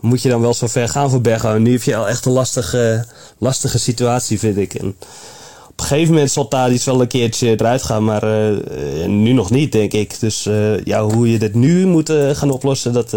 moet 0.00 0.22
je 0.22 0.28
dan 0.28 0.40
wel 0.40 0.54
zo 0.54 0.66
ver 0.66 0.88
gaan 0.88 1.10
voor 1.10 1.20
Berghuis. 1.20 1.60
Nu 1.60 1.72
heb 1.72 1.82
je 1.82 1.96
al 1.96 2.08
echt 2.08 2.24
een 2.24 2.32
lastige, 2.32 3.04
lastige 3.38 3.78
situatie, 3.78 4.38
vind 4.38 4.56
ik. 4.56 4.74
En 4.74 4.96
op 5.80 5.86
een 5.86 5.92
gegeven 5.92 6.14
moment 6.14 6.30
zal 6.30 6.48
Tadic 6.48 6.82
wel 6.82 7.00
een 7.00 7.08
keertje 7.08 7.50
eruit 7.50 7.82
gaan, 7.82 8.04
maar 8.04 8.24
uh, 8.24 9.06
nu 9.06 9.32
nog 9.32 9.50
niet, 9.50 9.72
denk 9.72 9.92
ik. 9.92 10.20
Dus 10.20 10.46
uh, 10.46 10.84
ja, 10.84 11.02
hoe 11.02 11.30
je 11.30 11.38
dit 11.38 11.54
nu 11.54 11.86
moet 11.86 12.10
uh, 12.10 12.30
gaan 12.30 12.50
oplossen, 12.50 12.92
dat... 12.92 13.16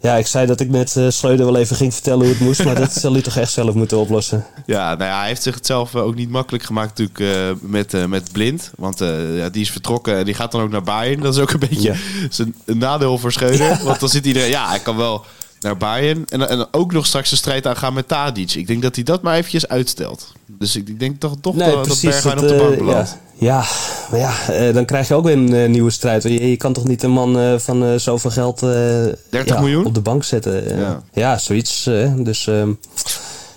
ja, 0.00 0.14
ik 0.14 0.26
zei 0.26 0.46
dat 0.46 0.60
ik 0.60 0.70
net 0.70 0.94
uh, 0.96 1.06
Schreuder 1.08 1.46
wel 1.46 1.56
even 1.56 1.76
ging 1.76 1.94
vertellen 1.94 2.20
hoe 2.20 2.28
het 2.28 2.40
moest, 2.40 2.64
maar 2.64 2.74
dat 2.74 2.92
zal 3.02 3.12
hij 3.12 3.22
toch 3.22 3.36
echt 3.36 3.52
zelf 3.52 3.74
moeten 3.74 3.98
oplossen. 3.98 4.44
Ja, 4.66 4.94
nou 4.94 5.10
ja, 5.10 5.18
hij 5.18 5.28
heeft 5.28 5.42
zich 5.42 5.54
het 5.54 5.66
zelf 5.66 5.94
ook 5.94 6.14
niet 6.14 6.30
makkelijk 6.30 6.64
gemaakt 6.64 6.98
natuurlijk 6.98 7.60
met, 7.60 8.08
met 8.08 8.32
Blind. 8.32 8.70
Want 8.76 8.98
ja, 9.36 9.48
die 9.48 9.62
is 9.62 9.70
vertrokken 9.70 10.16
en 10.16 10.24
die 10.24 10.34
gaat 10.34 10.52
dan 10.52 10.60
ook 10.60 10.70
naar 10.70 10.82
Bayern. 10.82 11.20
Dat 11.20 11.34
is 11.34 11.40
ook 11.40 11.50
een 11.50 11.68
beetje 11.68 11.94
ja. 12.28 12.44
een 12.64 12.78
nadeel 12.78 13.18
voor 13.18 13.32
Schreuder. 13.32 13.80
Want 13.84 14.00
dan 14.00 14.08
zit 14.08 14.26
iedereen, 14.26 14.50
ja, 14.50 14.68
hij 14.68 14.78
kan 14.78 14.96
wel 14.96 15.24
naar 15.60 15.76
Bayern. 15.76 16.24
En, 16.28 16.48
en 16.48 16.66
ook 16.70 16.92
nog 16.92 17.06
straks 17.06 17.30
de 17.30 17.36
strijd 17.36 17.66
aangaan 17.66 17.94
met 17.94 18.08
Tadic. 18.08 18.54
Ik 18.54 18.66
denk 18.66 18.82
dat 18.82 18.94
hij 18.94 19.04
dat 19.04 19.22
maar 19.22 19.34
eventjes 19.34 19.68
uitstelt. 19.68 20.32
Dus 20.46 20.76
ik 20.76 21.00
denk 21.00 21.20
toch, 21.20 21.34
toch 21.40 21.54
nee, 21.54 21.70
dat, 21.70 21.82
precies, 21.82 22.10
Bergwijn 22.10 22.38
op 22.38 22.48
de 22.48 22.54
bank 22.56 22.78
belandt. 22.78 23.16
Ja, 23.38 23.48
ja, 23.48 23.64
maar 24.10 24.20
ja, 24.20 24.68
uh, 24.68 24.74
dan 24.74 24.84
krijg 24.84 25.08
je 25.08 25.14
ook 25.14 25.24
weer 25.24 25.36
een 25.36 25.54
uh, 25.54 25.68
nieuwe 25.68 25.90
strijd. 25.90 26.22
Je, 26.22 26.50
je, 26.50 26.56
kan 26.56 26.72
toch 26.72 26.84
niet 26.84 27.02
een 27.02 27.10
man 27.10 27.60
van 27.60 28.00
zoveel 28.00 28.30
geld 28.30 28.60
30 28.60 29.18
ja, 29.30 29.60
miljoen? 29.60 29.84
op 29.84 29.94
de 29.94 30.00
bank 30.00 30.24
zetten. 30.24 30.78
Ja. 30.78 31.02
ja, 31.12 31.38
zoiets. 31.38 31.84
dus 32.16 32.46
ehm, 32.46 32.72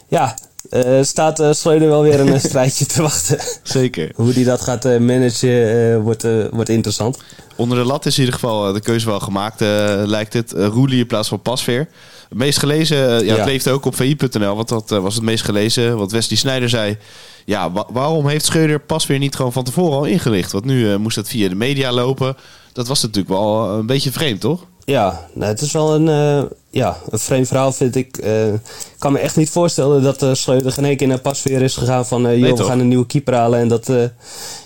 ja, 0.07 0.35
uh, 0.71 1.03
staat 1.03 1.39
uh, 1.39 1.51
Schreuder 1.51 1.87
wel 1.87 2.01
weer 2.01 2.19
een 2.19 2.39
strijdje 2.49 2.85
te 2.85 3.01
wachten. 3.01 3.39
Zeker. 3.63 4.11
Hoe 4.15 4.33
die 4.33 4.45
dat 4.45 4.61
gaat 4.61 4.85
uh, 4.85 4.97
managen 4.97 6.01
wordt, 6.01 6.25
wordt 6.51 6.69
interessant. 6.69 7.19
Onder 7.55 7.77
de 7.77 7.85
lat 7.85 8.05
is 8.05 8.13
in 8.13 8.19
ieder 8.23 8.39
geval 8.39 8.73
de 8.73 8.79
keuze 8.79 9.05
wel 9.05 9.19
gemaakt, 9.19 9.59
lijkt 10.05 10.33
het. 10.33 10.51
Roelie 10.51 10.99
in 10.99 11.07
plaats 11.07 11.27
van 11.27 11.41
Pasveer. 11.41 11.87
Het 12.29 12.37
meest 12.37 12.59
gelezen, 12.59 12.97
ja, 12.97 13.19
ja, 13.19 13.35
het 13.35 13.45
leeft 13.45 13.67
ook 13.67 13.85
op 13.85 13.95
vi.nl, 13.95 14.55
want 14.55 14.69
dat 14.69 14.89
was 14.89 15.15
het 15.15 15.23
meest 15.23 15.43
gelezen. 15.43 15.97
Wat 15.97 16.11
Wesley 16.11 16.37
Snijder 16.37 16.69
zei, 16.69 16.97
ja, 17.45 17.71
wa 17.71 17.85
waarom 17.89 18.27
heeft 18.27 18.45
Schreuder 18.45 18.79
Pasveer 18.79 19.19
niet 19.19 19.35
gewoon 19.35 19.53
van 19.53 19.63
tevoren 19.63 19.97
al 19.97 20.05
ingelicht? 20.05 20.51
Want 20.51 20.65
nu 20.65 20.97
moest 20.97 21.15
dat 21.15 21.27
via 21.27 21.49
de 21.49 21.55
media 21.55 21.91
lopen. 21.91 22.35
Dat 22.73 22.87
was 22.87 23.01
natuurlijk 23.01 23.29
wel 23.29 23.69
een 23.69 23.85
beetje 23.85 24.11
vreemd, 24.11 24.41
toch? 24.41 24.65
Ja, 24.85 25.27
nou, 25.33 25.51
het 25.51 25.61
is 25.61 25.71
wel 25.71 25.95
een, 25.95 26.07
uh, 26.07 26.49
ja, 26.69 26.97
een 27.09 27.19
vreemd 27.19 27.47
verhaal, 27.47 27.71
vind 27.71 27.95
ik. 27.95 28.23
Uh, 28.23 28.53
ik 28.53 28.61
kan 28.97 29.11
me 29.11 29.19
echt 29.19 29.35
niet 29.35 29.49
voorstellen 29.49 30.03
dat 30.03 30.23
uh, 30.23 30.33
Schreuder 30.33 30.71
geen 30.71 30.85
één 30.85 30.97
keer 30.97 31.07
naar 31.07 31.19
Pasveer 31.19 31.61
is 31.61 31.75
gegaan 31.75 32.05
van... 32.05 32.37
Joh, 32.39 32.57
we 32.57 32.63
gaan 32.63 32.79
een 32.79 32.87
nieuwe 32.87 33.05
keeper 33.05 33.33
halen 33.33 33.59
en 33.59 33.67
dat 33.67 33.89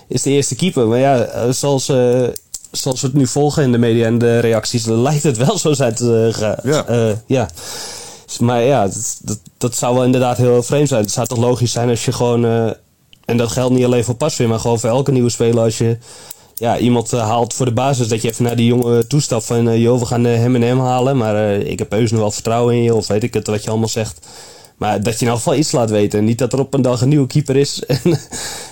is 0.08 0.22
de 0.22 0.30
eerste 0.30 0.54
keeper. 0.54 0.86
Maar 0.86 0.98
ja, 0.98 1.52
zoals, 1.52 1.84
zoals 2.70 3.00
we 3.00 3.06
het 3.06 3.12
nu 3.12 3.26
volgen 3.26 3.62
in 3.62 3.72
de 3.72 3.78
media 3.78 4.06
en 4.06 4.18
de 4.18 4.38
reacties, 4.38 4.84
lijkt 5.08 5.22
het 5.22 5.36
wel 5.36 5.58
zo 5.58 5.72
zijn 5.72 5.94
te 5.94 6.28
gaan. 6.32 6.56
Ja. 6.62 7.14
ja. 7.26 7.48
Maar 8.40 8.62
ja, 8.62 8.82
dat, 8.82 9.18
dat, 9.22 9.38
dat, 9.58 9.74
zou 9.74 9.94
wel 9.94 10.04
inderdaad 10.04 10.36
heel 10.36 10.62
vreemd 10.62 10.88
zijn. 10.88 11.02
Het 11.02 11.10
zou 11.12 11.26
toch 11.26 11.38
logisch 11.38 11.72
zijn 11.72 11.88
als 11.88 12.04
je 12.04 12.12
gewoon... 12.12 12.44
en 13.24 13.36
dat 13.36 13.50
geldt 13.52 13.74
niet 13.74 13.84
alleen 13.84 14.04
voor 14.04 14.14
Pasveer, 14.14 14.48
maar 14.48 14.60
gewoon 14.60 14.80
voor 14.80 14.90
elke 14.90 15.12
nieuwe 15.12 15.30
speler. 15.30 15.62
Als 15.62 15.78
je 15.78 15.98
ja, 16.58 16.78
iemand 16.78 17.12
uh, 17.12 17.20
haalt 17.20 17.54
voor 17.54 17.66
de 17.66 17.72
basis 17.72 18.08
dat 18.08 18.22
je 18.22 18.28
even 18.28 18.44
naar 18.44 18.56
die 18.56 18.66
jongen 18.66 19.08
toestapt 19.08 19.44
van 19.44 19.68
uh, 19.68 19.82
joh, 19.82 19.98
we 19.98 20.06
gaan 20.06 20.26
uh, 20.26 20.34
hem 20.34 20.54
en 20.54 20.62
hem 20.62 20.80
halen, 20.80 21.16
maar 21.16 21.52
ik 21.52 21.78
heb 21.78 21.90
heus 21.90 22.10
nog 22.10 22.20
wel 22.20 22.30
vertrouwen 22.30 22.74
in 22.74 22.82
je 22.82 22.94
of 22.94 23.06
weet 23.06 23.22
ik 23.22 23.34
het 23.34 23.46
wat 23.46 23.64
je 23.64 23.70
allemaal 23.70 23.88
zegt. 23.88 24.26
Maar 24.76 25.02
dat 25.02 25.18
je 25.18 25.24
in 25.24 25.30
elk 25.30 25.36
geval 25.36 25.54
iets 25.54 25.72
laat 25.72 25.90
weten. 25.90 26.24
Niet 26.24 26.38
dat 26.38 26.52
er 26.52 26.58
op 26.58 26.74
een 26.74 26.82
dag 26.82 27.00
een 27.00 27.08
nieuwe 27.08 27.26
keeper 27.26 27.56
is. 27.56 27.82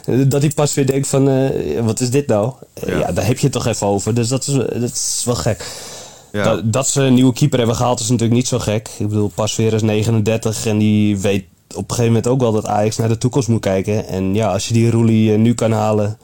En 0.05 0.29
dat 0.29 0.41
hij 0.43 0.50
pas 0.50 0.75
weer 0.75 0.87
denkt 0.87 1.07
van, 1.07 1.50
wat 1.85 2.00
is 2.00 2.11
dit 2.11 2.26
nou? 2.26 2.53
Ja. 2.87 2.99
ja. 2.99 3.12
daar 3.12 3.26
heb 3.26 3.37
je 3.38 3.45
het 3.45 3.53
toch 3.53 3.67
even 3.67 3.87
over. 3.87 4.14
Dus 4.14 4.29
dat 4.29 4.47
is, 4.47 4.55
dat 4.55 4.93
is 4.93 5.23
wel 5.25 5.35
gek. 5.35 5.67
Ja. 6.33 6.45
Dat, 6.45 6.73
dat, 6.73 6.88
ze 6.88 7.03
een 7.03 7.14
nieuwe 7.14 7.33
keeper 7.33 7.59
hebben 7.59 7.76
gehaald 7.76 8.00
is 8.00 8.09
natuurlijk 8.09 8.38
niet 8.38 8.49
zo 8.49 8.59
gek. 8.59 8.91
Ik 8.99 9.09
bedoel, 9.09 9.31
Pasveer 9.35 9.73
is 9.73 9.83
39 9.83 10.67
en 10.67 10.79
die 10.79 11.19
weet 11.19 11.45
op 11.69 11.76
een 11.76 11.85
gegeven 11.97 12.07
moment 12.07 12.26
ook 12.26 12.41
wel 12.41 12.53
dat 12.53 12.67
Ajax 12.67 12.97
naar 12.97 13.09
de 13.09 13.19
toekomst 13.19 13.49
moet 13.49 13.61
kijken. 13.61 14.07
En 14.07 14.35
ja, 14.35 14.53
als 14.53 14.69
je 14.69 14.75
die 14.75 14.91
Roelie 14.91 15.38
nu 15.38 15.55
kan 15.55 15.73
halen, 15.73 16.19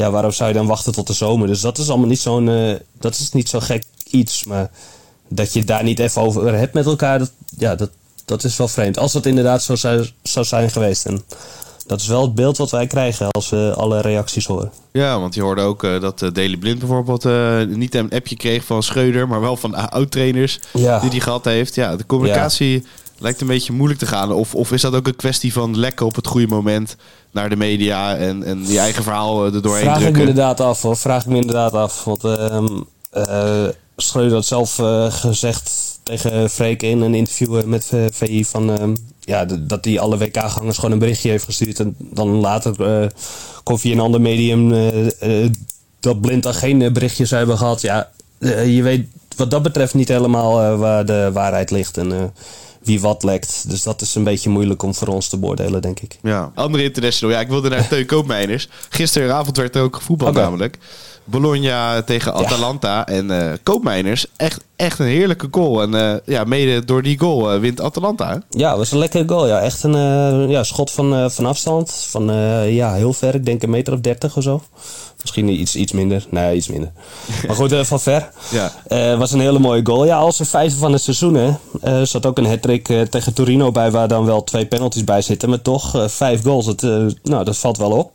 ja, 0.00 0.10
waarom 0.10 0.32
zou 0.32 0.48
je 0.48 0.54
dan 0.54 0.66
wachten 0.66 0.92
tot 0.92 1.06
de 1.06 1.12
zomer? 1.12 1.46
Dus 1.46 1.60
dat 1.60 1.78
is 1.78 1.88
allemaal 1.88 2.08
niet 2.08 2.20
zo'n, 2.20 2.78
dat 2.98 3.14
is 3.14 3.32
niet 3.32 3.48
zo 3.48 3.60
gek 3.60 3.82
iets. 4.10 4.44
Maar 4.44 4.70
dat 5.28 5.52
je 5.52 5.64
daar 5.64 5.82
niet 5.82 5.98
even 5.98 6.22
over 6.22 6.54
hebt 6.54 6.74
met 6.74 6.86
elkaar, 6.86 7.18
dat, 7.18 7.32
ja, 7.58 7.74
dat, 7.74 7.90
dat 8.24 8.44
is 8.44 8.56
wel 8.56 8.68
vreemd. 8.68 8.98
Als 8.98 9.12
dat 9.12 9.26
inderdaad 9.26 9.62
zo 9.62 9.74
zou, 9.76 10.08
zou 10.22 10.46
zijn 10.46 10.70
geweest. 10.70 11.06
En 11.06 11.22
dat 11.86 12.00
is 12.00 12.06
wel 12.06 12.22
het 12.22 12.34
beeld 12.34 12.56
wat 12.56 12.70
wij 12.70 12.86
krijgen 12.86 13.30
als 13.30 13.48
we 13.48 13.74
alle 13.76 14.00
reacties 14.00 14.46
horen. 14.46 14.70
Ja, 14.92 15.20
want 15.20 15.34
je 15.34 15.42
hoorde 15.42 15.62
ook 15.62 15.82
uh, 15.82 16.00
dat 16.00 16.22
uh, 16.22 16.30
Daily 16.32 16.56
Blind 16.56 16.78
bijvoorbeeld 16.78 17.24
uh, 17.24 17.62
niet 17.66 17.94
een 17.94 18.10
appje 18.10 18.36
kreeg 18.36 18.64
van 18.64 18.82
Schreuder, 18.82 19.28
maar 19.28 19.40
wel 19.40 19.56
van 19.56 19.90
oud-trainers 19.90 20.60
ja. 20.72 21.00
die 21.00 21.10
hij 21.10 21.20
gehad 21.20 21.44
heeft. 21.44 21.74
Ja, 21.74 21.96
de 21.96 22.06
communicatie 22.06 22.84
lijkt 23.20 23.40
een 23.40 23.46
beetje 23.46 23.72
moeilijk 23.72 24.00
te 24.00 24.06
gaan. 24.06 24.32
Of, 24.32 24.54
of 24.54 24.72
is 24.72 24.80
dat 24.80 24.94
ook 24.94 25.06
een 25.06 25.16
kwestie 25.16 25.52
van 25.52 25.78
lekken 25.78 26.06
op 26.06 26.14
het 26.14 26.26
goede 26.26 26.46
moment 26.46 26.96
naar 27.30 27.48
de 27.48 27.56
media 27.56 28.16
en, 28.16 28.42
en 28.42 28.66
je 28.66 28.78
eigen 28.78 29.02
verhaal 29.02 29.44
er 29.44 29.62
doorheen 29.62 29.82
Vraag 29.82 29.98
drukken? 29.98 30.20
ik 30.20 30.22
me 30.22 30.28
inderdaad 30.28 30.60
af 30.60 30.82
hoor. 30.82 30.96
Vraag 30.96 31.22
ik 31.22 31.28
me 31.28 31.36
inderdaad 31.36 31.72
af. 31.72 32.04
Want 32.04 32.24
uh, 32.24 33.68
Schreuder 33.96 34.34
had 34.34 34.46
zelf 34.46 34.80
gezegd 35.08 35.98
tegen 36.02 36.50
Freek 36.50 36.82
in 36.82 37.00
een 37.00 37.14
interview 37.14 37.64
met 37.64 37.90
VI 38.12 38.44
van 38.44 38.70
ehm, 38.78 38.94
ja, 39.20 39.44
dat 39.44 39.84
hij 39.84 40.00
alle 40.00 40.18
WK-gangers 40.18 40.76
gewoon 40.76 40.92
een 40.92 40.98
berichtje 40.98 41.30
heeft 41.30 41.44
gestuurd. 41.44 41.80
En 41.80 41.96
dan 41.98 42.28
later 42.28 43.02
uh, 43.02 43.06
komt 43.62 43.80
via 43.80 43.92
een 43.92 44.00
ander 44.00 44.20
medium 44.20 44.72
uh, 44.72 45.50
dat 46.00 46.20
Blind 46.20 46.42
dan 46.42 46.54
geen 46.54 46.92
berichtjes 46.92 47.30
hebben 47.30 47.58
gehad. 47.58 47.80
Ja, 47.80 48.10
je 48.64 48.82
weet 48.82 49.06
wat 49.36 49.50
dat 49.50 49.62
betreft 49.62 49.94
niet 49.94 50.08
helemaal 50.08 50.76
waar 50.76 51.04
de 51.04 51.30
waarheid 51.32 51.70
ligt. 51.70 51.96
En 51.96 52.32
wie 52.82 53.00
wat 53.00 53.22
lekt. 53.22 53.64
Dus 53.68 53.82
dat 53.82 54.00
is 54.00 54.14
een 54.14 54.24
beetje 54.24 54.50
moeilijk 54.50 54.82
om 54.82 54.94
voor 54.94 55.08
ons 55.08 55.28
te 55.28 55.38
beoordelen, 55.38 55.82
denk 55.82 56.00
ik. 56.00 56.18
Ja, 56.22 56.52
andere 56.54 56.82
international. 56.82 57.34
Ja, 57.34 57.40
ik 57.40 57.48
wilde 57.48 57.68
naar 57.68 57.88
Teun 57.88 58.06
Koopmeiners. 58.06 58.68
Gisteravond 58.88 59.56
werd 59.56 59.76
er 59.76 59.82
ook 59.82 59.96
gevoetbald 59.96 60.30
okay. 60.30 60.42
namelijk. 60.42 60.78
Bologna 61.30 62.02
tegen 62.02 62.34
Atalanta. 62.34 63.06
En 63.06 63.30
uh, 63.30 63.52
Koopmeiners, 63.62 64.26
echt, 64.36 64.64
echt 64.76 64.98
een 64.98 65.06
heerlijke 65.06 65.48
goal. 65.50 65.82
En 65.82 65.92
uh, 65.92 66.14
ja, 66.24 66.44
mede 66.44 66.84
door 66.84 67.02
die 67.02 67.18
goal 67.18 67.54
uh, 67.54 67.60
wint 67.60 67.80
Atalanta. 67.80 68.28
Hè? 68.28 68.58
Ja, 68.60 68.76
was 68.76 68.92
een 68.92 68.98
lekkere 68.98 69.28
goal. 69.28 69.46
Ja. 69.46 69.60
Echt 69.60 69.82
een 69.82 70.48
ja, 70.48 70.62
schot 70.62 70.90
van, 70.90 71.30
van 71.30 71.46
afstand. 71.46 72.06
Van 72.10 72.32
ja, 72.66 72.94
heel 72.94 73.12
ver. 73.12 73.34
Ik 73.34 73.44
denk 73.44 73.62
een 73.62 73.70
meter 73.70 73.92
of 73.92 74.00
dertig 74.00 74.36
of 74.36 74.42
zo. 74.42 74.62
Misschien 75.20 75.48
iets, 75.48 75.76
iets 75.76 75.92
minder. 75.92 76.26
Nee, 76.30 76.56
iets 76.56 76.68
minder. 76.68 76.90
Maar 77.46 77.56
goed, 77.56 77.74
van 77.86 78.00
ver. 78.00 78.30
Ja. 78.50 79.16
was 79.16 79.32
een 79.32 79.40
hele 79.40 79.58
mooie 79.58 79.86
goal. 79.86 80.04
Ja, 80.04 80.16
als 80.18 80.38
een 80.38 80.46
vijfde 80.46 80.78
van 80.78 80.92
het 80.92 81.02
seizoen. 81.02 81.34
Hè. 81.34 81.52
Er 81.80 82.06
zat 82.06 82.26
ook 82.26 82.38
een 82.38 82.46
hat-trick 82.46 82.86
tegen 83.10 83.34
Torino 83.34 83.72
bij... 83.72 83.90
waar 83.90 84.08
dan 84.08 84.24
wel 84.24 84.44
twee 84.44 84.66
penalties 84.66 85.04
bij 85.04 85.22
zitten. 85.22 85.48
Maar 85.48 85.62
toch, 85.62 86.04
vijf 86.06 86.42
goals. 86.42 86.66
Dat, 86.66 86.82
nou, 87.22 87.44
dat 87.44 87.58
valt 87.58 87.76
wel 87.76 87.90
op. 87.90 88.12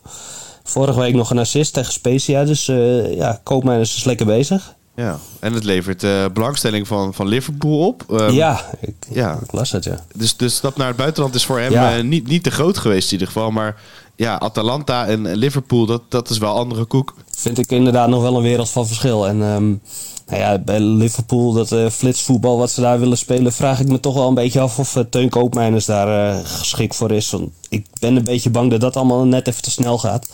Vorige 0.67 0.99
week 0.99 1.13
nog 1.13 1.29
een 1.29 1.37
assist 1.37 1.73
tegen 1.73 1.93
Spezia. 1.93 2.43
Dus 2.43 2.67
uh, 2.67 3.15
ja, 3.15 3.39
Koopmijn 3.43 3.79
is 3.79 4.03
lekker 4.03 4.25
bezig. 4.25 4.75
Ja, 4.95 5.19
en 5.39 5.53
het 5.53 5.63
levert 5.63 6.03
uh, 6.03 6.25
belangstelling 6.33 6.87
van, 6.87 7.13
van 7.13 7.27
Liverpool 7.27 7.87
op. 7.87 8.03
Um, 8.11 8.31
ja, 8.31 8.65
ik, 8.81 8.95
ja, 9.09 9.39
ik 9.43 9.51
las 9.51 9.71
het, 9.71 9.83
ja. 9.83 9.99
Dus 10.15 10.37
de 10.37 10.49
stap 10.49 10.77
naar 10.77 10.87
het 10.87 10.95
buitenland 10.95 11.35
is 11.35 11.45
voor 11.45 11.59
hem 11.59 11.71
ja. 11.71 11.97
uh, 11.97 12.03
niet, 12.03 12.27
niet 12.27 12.43
te 12.43 12.51
groot 12.51 12.77
geweest 12.77 13.05
in 13.05 13.11
ieder 13.11 13.27
geval. 13.27 13.51
Maar 13.51 13.75
ja, 14.15 14.39
Atalanta 14.39 15.07
en 15.07 15.35
Liverpool, 15.35 15.85
dat, 15.85 16.01
dat 16.09 16.29
is 16.29 16.37
wel 16.37 16.55
andere 16.55 16.85
koek. 16.85 17.13
Vind 17.29 17.57
ik 17.57 17.71
inderdaad 17.71 18.09
nog 18.09 18.21
wel 18.21 18.35
een 18.35 18.43
wereld 18.43 18.69
van 18.69 18.87
verschil. 18.87 19.27
En 19.27 19.41
um, 19.41 19.81
nou 20.27 20.39
ja, 20.39 20.57
bij 20.57 20.79
Liverpool, 20.79 21.53
dat 21.53 21.71
uh, 21.71 21.89
flitsvoetbal 21.89 22.57
wat 22.57 22.71
ze 22.71 22.81
daar 22.81 22.99
willen 22.99 23.17
spelen, 23.17 23.53
vraag 23.53 23.79
ik 23.79 23.87
me 23.87 23.99
toch 23.99 24.13
wel 24.13 24.27
een 24.27 24.33
beetje 24.33 24.59
af 24.59 24.79
of 24.79 24.95
uh, 24.95 25.03
Teun 25.09 25.29
Koopmeiners 25.29 25.85
daar 25.85 26.35
uh, 26.35 26.39
geschikt 26.43 26.95
voor 26.95 27.11
is. 27.11 27.31
Want 27.31 27.49
ik 27.69 27.85
ben 27.99 28.15
een 28.15 28.23
beetje 28.23 28.49
bang 28.49 28.71
dat 28.71 28.81
dat 28.81 28.95
allemaal 28.95 29.25
net 29.25 29.47
even 29.47 29.61
te 29.61 29.71
snel 29.71 29.97
gaat. 29.97 30.29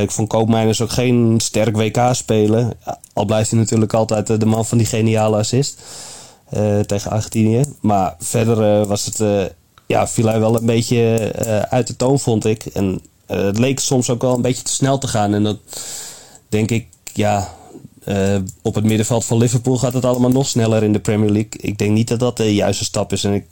ik 0.00 0.10
vond 0.10 0.28
Koopmeiners 0.28 0.80
ook 0.80 0.90
geen 0.90 1.40
sterk 1.40 1.76
WK 1.76 2.08
spelen. 2.12 2.72
Al 3.12 3.24
blijft 3.24 3.50
hij 3.50 3.58
natuurlijk 3.58 3.94
altijd 3.94 4.40
de 4.40 4.46
man 4.46 4.66
van 4.66 4.78
die 4.78 4.86
geniale 4.86 5.36
assist 5.36 5.78
tegen 6.86 7.10
Argentinië. 7.10 7.64
Maar 7.80 8.14
verder 8.18 8.86
was 8.86 9.04
het, 9.04 9.20
ja, 9.90 10.08
viel 10.08 10.26
hij 10.26 10.40
wel 10.40 10.56
een 10.56 10.66
beetje 10.66 11.32
uit 11.70 11.86
de 11.86 11.96
toon, 11.96 12.18
vond 12.18 12.44
ik. 12.44 12.66
En 12.66 13.00
het 13.26 13.58
leek 13.58 13.80
soms 13.80 14.10
ook 14.10 14.22
wel 14.22 14.34
een 14.34 14.42
beetje 14.42 14.62
te 14.62 14.72
snel 14.72 14.98
te 14.98 15.08
gaan. 15.08 15.34
En 15.34 15.42
dat 15.42 15.58
denk 16.48 16.70
ik, 16.70 16.86
ja, 17.12 17.54
uh, 18.04 18.36
op 18.62 18.74
het 18.74 18.84
middenveld 18.84 19.24
van 19.24 19.38
Liverpool 19.38 19.76
gaat 19.78 19.92
het 19.92 20.04
allemaal 20.04 20.30
nog 20.30 20.46
sneller 20.46 20.82
in 20.82 20.92
de 20.92 21.00
Premier 21.00 21.30
League. 21.30 21.60
Ik 21.60 21.78
denk 21.78 21.90
niet 21.90 22.08
dat 22.08 22.18
dat 22.18 22.36
de 22.36 22.54
juiste 22.54 22.84
stap 22.84 23.12
is. 23.12 23.24
En 23.24 23.32
ik 23.32 23.44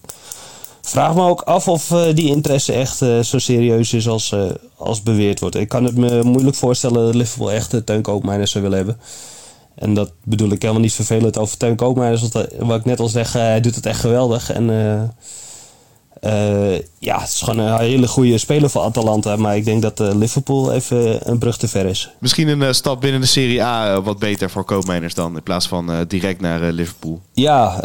vraag 0.82 1.14
me 1.14 1.28
ook 1.28 1.40
af 1.40 1.68
of 1.68 1.90
uh, 1.90 2.14
die 2.14 2.28
interesse 2.28 2.72
echt 2.72 3.02
uh, 3.02 3.20
zo 3.20 3.38
serieus 3.38 3.92
is 3.92 4.08
als, 4.08 4.34
als 4.76 5.02
beweerd 5.02 5.40
wordt. 5.40 5.56
Ik 5.56 5.68
kan 5.68 5.84
het 5.84 5.96
me 5.96 6.22
moeilijk 6.22 6.56
voorstellen 6.56 7.04
dat 7.04 7.14
Liverpool 7.14 7.52
echt 7.52 7.70
de 7.70 7.84
Teun 7.84 8.02
Koopmeiners 8.02 8.50
zou 8.50 8.62
willen 8.62 8.78
hebben. 8.78 9.00
En 9.74 9.94
dat 9.94 10.12
bedoel 10.24 10.50
ik 10.50 10.62
helemaal 10.62 10.82
niet 10.82 10.92
vervelend 10.92 11.38
over 11.38 11.56
Teun 11.56 11.76
Koopmeiners. 11.76 12.28
Wat 12.58 12.78
ik 12.78 12.84
net 12.84 13.00
al 13.00 13.08
zeg, 13.08 13.32
hij 13.32 13.60
doet 13.60 13.74
het 13.74 13.86
echt 13.86 14.00
geweldig. 14.00 14.52
En 14.52 14.70
uh, 16.20 16.78
ja, 16.98 17.20
het 17.20 17.28
is 17.28 17.40
gewoon 17.40 17.58
een 17.58 17.78
hele 17.78 18.08
goede 18.08 18.38
speler 18.38 18.70
voor 18.70 18.82
Atalanta. 18.82 19.36
Maar 19.36 19.56
ik 19.56 19.64
denk 19.64 19.82
dat 19.82 20.00
uh, 20.00 20.14
Liverpool 20.14 20.72
even 20.72 21.30
een 21.30 21.38
brug 21.38 21.56
te 21.56 21.68
ver 21.68 21.86
is. 21.86 22.10
Misschien 22.18 22.48
een 22.48 22.60
uh, 22.60 22.72
stap 22.72 23.00
binnen 23.00 23.20
de 23.20 23.26
Serie 23.26 23.62
A 23.62 24.02
wat 24.02 24.18
beter 24.18 24.50
voor 24.50 24.64
koopmijners 24.64 25.14
dan. 25.14 25.36
In 25.36 25.42
plaats 25.42 25.68
van 25.68 26.04
direct 26.08 26.40
naar 26.40 26.72
Liverpool. 26.72 27.20
Ja, 27.32 27.80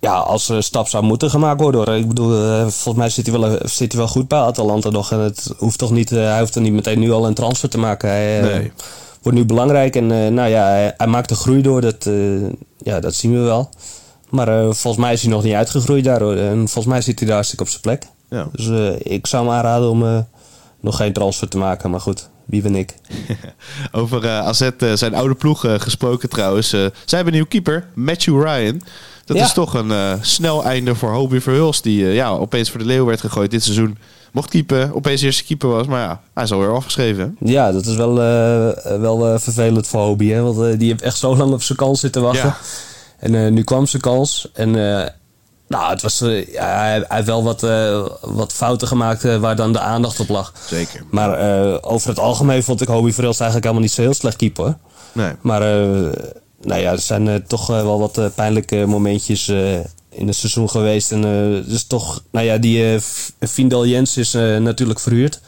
ja, 0.00 0.14
als 0.14 0.48
er 0.48 0.56
een 0.56 0.62
stap 0.62 0.88
zou 0.88 1.04
moeten 1.04 1.30
gemaakt 1.30 1.60
worden. 1.60 1.84
Hoor. 1.84 1.96
Ik 1.96 2.08
bedoel, 2.08 2.30
volgens 2.60 2.94
mij 2.94 3.08
zit 3.08 3.26
hij, 3.26 3.38
wel, 3.38 3.58
zit 3.64 3.92
hij 3.92 4.00
wel 4.00 4.10
goed 4.10 4.28
bij 4.28 4.38
Atalanta 4.38 4.90
nog. 4.90 5.12
En 5.12 5.18
het 5.18 5.54
hoeft 5.58 5.78
toch 5.78 5.90
niet, 5.90 6.10
hij 6.10 6.38
hoeft 6.38 6.54
er 6.54 6.60
niet 6.60 6.72
meteen 6.72 6.98
nu 6.98 7.12
al 7.12 7.26
een 7.26 7.34
transfer 7.34 7.68
te 7.68 7.78
maken. 7.78 8.08
Hij 8.08 8.40
nee. 8.40 8.72
wordt 9.22 9.38
nu 9.38 9.44
belangrijk. 9.44 9.96
En 9.96 10.06
nou 10.34 10.48
ja, 10.48 10.66
hij, 10.66 10.94
hij 10.96 11.06
maakt 11.06 11.28
de 11.28 11.34
groei 11.34 11.62
door. 11.62 11.80
Dat, 11.80 12.08
ja, 12.78 13.00
dat 13.00 13.14
zien 13.14 13.32
we 13.32 13.38
wel. 13.38 13.70
Maar 14.32 14.48
uh, 14.48 14.62
volgens 14.62 14.96
mij 14.96 15.12
is 15.12 15.22
hij 15.22 15.30
nog 15.30 15.42
niet 15.42 15.54
uitgegroeid 15.54 16.04
daar. 16.04 16.36
En 16.36 16.56
volgens 16.56 16.86
mij 16.86 17.00
zit 17.00 17.18
hij 17.18 17.26
daar 17.26 17.36
hartstikke 17.36 17.64
op 17.64 17.70
zijn 17.70 17.82
plek. 17.82 18.02
Ja. 18.30 18.48
Dus 18.52 18.66
uh, 18.66 18.90
ik 18.98 19.26
zou 19.26 19.44
hem 19.44 19.54
aanraden 19.54 19.90
om 19.90 20.02
uh, 20.02 20.18
nog 20.80 20.96
geen 20.96 21.12
transfer 21.12 21.48
te 21.48 21.58
maken. 21.58 21.90
Maar 21.90 22.00
goed, 22.00 22.28
wie 22.44 22.62
ben 22.62 22.74
ik? 22.74 22.94
Over 23.92 24.28
AZ, 24.28 24.70
zijn 24.94 25.14
oude 25.14 25.34
ploeg 25.34 25.64
gesproken 25.78 26.28
trouwens. 26.28 26.68
zij 26.68 26.90
hebben 27.04 27.26
een 27.26 27.32
nieuw 27.32 27.46
keeper, 27.46 27.86
Matthew 27.94 28.42
Ryan. 28.42 28.82
Dat 29.24 29.36
ja. 29.36 29.44
is 29.44 29.52
toch 29.52 29.74
een 29.74 30.18
snel 30.20 30.64
einde 30.64 30.94
voor 30.94 31.12
Hobie 31.12 31.40
Verhulst. 31.40 31.82
Die 31.82 32.04
ja, 32.04 32.30
opeens 32.30 32.70
voor 32.70 32.78
de 32.78 32.86
leeuw 32.86 33.04
werd 33.04 33.20
gegooid 33.20 33.50
dit 33.50 33.62
seizoen. 33.62 33.98
Mocht 34.32 34.50
keeper, 34.50 34.94
opeens 34.94 35.22
eerste 35.22 35.44
keeper 35.44 35.68
was. 35.68 35.86
Maar 35.86 36.00
ja, 36.00 36.20
hij 36.34 36.44
is 36.44 36.52
alweer 36.52 36.74
afgeschreven. 36.74 37.36
Ja, 37.40 37.72
dat 37.72 37.86
is 37.86 37.96
wel, 37.96 38.14
wel 39.00 39.38
vervelend 39.38 39.86
voor 39.86 40.00
Hobie. 40.00 40.32
Hè? 40.32 40.42
Want 40.42 40.78
die 40.78 40.88
heeft 40.88 41.02
echt 41.02 41.16
zo 41.16 41.36
lang 41.36 41.52
op 41.52 41.62
zijn 41.62 41.78
kans 41.78 42.00
zitten 42.00 42.22
wachten. 42.22 42.46
Ja. 42.46 42.56
En 43.22 43.32
uh, 43.32 43.50
nu 43.50 43.62
kwam 43.62 43.86
zijn 43.86 44.02
kans. 44.02 44.48
En 44.52 44.68
uh, 44.74 45.06
nou, 45.68 45.90
het 45.90 46.02
was, 46.02 46.18
ja, 46.52 46.78
hij, 46.78 46.90
hij 46.90 47.06
heeft 47.08 47.26
wel 47.26 47.42
wat, 47.42 47.60
wat 48.20 48.52
fouten 48.52 48.88
gemaakt 48.88 49.38
waar 49.38 49.56
dan 49.56 49.72
de 49.72 49.80
aandacht 49.80 50.20
op 50.20 50.28
lag. 50.28 50.52
Zeker. 50.66 51.04
Maar 51.10 51.82
over 51.82 52.08
het 52.08 52.18
algemeen 52.18 52.62
vond 52.62 52.80
ik 52.80 52.88
Hobie 52.88 53.14
Verhulst 53.14 53.40
eigenlijk 53.40 53.70
helemaal 53.70 53.88
niet 53.88 53.96
zo 53.96 54.02
heel 54.02 54.14
slecht 54.14 54.36
keeper. 54.36 54.76
Nee. 55.12 55.32
Maar 55.40 55.60
nou 56.60 56.80
ja, 56.80 56.90
er 56.90 56.98
zijn 56.98 57.44
toch 57.46 57.66
wel 57.66 57.98
wat 57.98 58.34
pijnlijke 58.34 58.86
momentjes 58.86 59.48
in 60.08 60.26
het 60.26 60.36
seizoen 60.36 60.70
geweest. 60.70 61.12
En 61.12 61.22
dus 61.68 61.84
toch, 61.84 62.22
nou 62.30 62.46
ja, 62.46 62.58
die 62.58 62.98
Vindal 63.40 63.86
Jens 63.86 64.16
is 64.16 64.32
natuurlijk 64.32 65.00
verhuurd. 65.00 65.40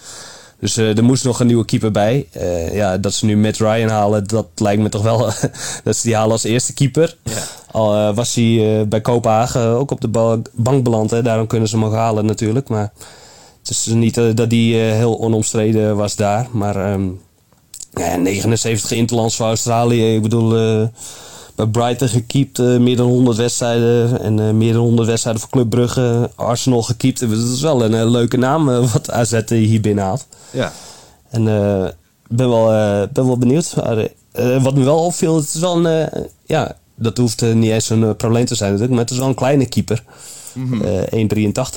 Dus 0.65 0.79
uh, 0.79 0.97
er 0.97 1.05
moest 1.05 1.25
nog 1.25 1.41
een 1.41 1.47
nieuwe 1.47 1.65
keeper 1.65 1.91
bij. 1.91 2.27
Uh, 2.37 2.75
ja, 2.75 2.99
dat 2.99 3.15
ze 3.15 3.25
nu 3.25 3.37
Matt 3.37 3.57
Ryan 3.57 3.89
halen, 3.89 4.27
dat 4.27 4.47
lijkt 4.55 4.83
me 4.83 4.89
toch 4.89 5.03
wel 5.03 5.19
dat 5.85 5.97
ze 5.97 6.03
die 6.03 6.15
halen 6.15 6.33
als 6.33 6.45
eerste 6.45 6.75
keeper. 6.75 7.17
Ja. 7.23 7.43
Al 7.71 7.95
uh, 7.95 8.15
was 8.15 8.35
hij 8.35 8.85
bij 8.89 9.01
Kopenhagen 9.01 9.67
ook 9.67 9.91
op 9.91 10.01
de 10.01 10.41
bank 10.53 10.83
beland. 10.83 11.11
Hè. 11.11 11.23
Daarom 11.23 11.47
kunnen 11.47 11.69
ze 11.69 11.77
hem 11.77 11.85
ook 11.85 11.93
halen 11.93 12.27
natuurlijk. 12.27 12.69
Maar 12.69 12.93
het 13.61 13.71
is 13.71 13.87
niet 13.87 14.15
dat 14.15 14.51
hij 14.51 14.59
heel 14.97 15.21
onomstreden 15.21 15.97
was 15.97 16.17
daar. 16.17 16.49
Maar 16.51 16.93
um, 16.93 17.21
ja, 17.91 18.17
79 18.17 18.91
interlands 18.91 19.37
voor 19.37 19.47
Australië. 19.47 20.15
Ik 20.15 20.23
bedoel, 20.23 20.89
bij 21.55 21.67
Brighton 21.67 22.09
gekiept, 22.09 22.59
meer 22.59 22.97
dan 22.97 23.07
100 23.07 23.37
wedstrijden. 23.37 24.21
En 24.21 24.57
meer 24.57 24.73
dan 24.73 24.83
100 24.83 25.09
wedstrijden 25.09 25.43
voor 25.43 25.51
Club 25.51 25.71
Brugge. 25.71 26.31
Arsenal 26.35 26.83
gekiept. 26.83 27.21
Dat 27.21 27.31
is 27.31 27.61
wel 27.61 27.85
een 27.85 28.11
leuke 28.11 28.37
naam 28.37 28.67
wat 28.93 29.11
AZ 29.11 29.41
hier 29.49 29.81
binnenhaalt. 29.81 30.27
Ja. 30.51 30.73
En 31.31 31.47
ik 32.29 32.37
ben, 32.37 32.49
wel, 32.49 32.67
ben 33.13 33.27
wel 33.27 33.39
benieuwd. 33.39 33.75
Wat 34.63 34.75
me 34.75 34.85
wel 34.85 35.05
opviel, 35.05 35.37
het 35.37 35.55
is 35.55 35.61
wel 35.61 35.87
een... 35.87 36.09
ja, 36.47 36.77
dat 36.95 37.19
hoeft 37.19 37.55
niet 37.55 37.71
eens 37.71 37.91
een 37.91 38.17
probleem 38.17 38.45
te 38.45 38.55
zijn 38.55 38.71
natuurlijk. 38.71 38.97
Maar 38.97 39.05
het 39.05 39.15
is 39.15 39.19
wel 39.19 39.29
een 39.29 39.35
kleine 39.35 39.67
keeper. 39.67 40.03
Mm 40.53 40.83
-hmm. 40.83 41.29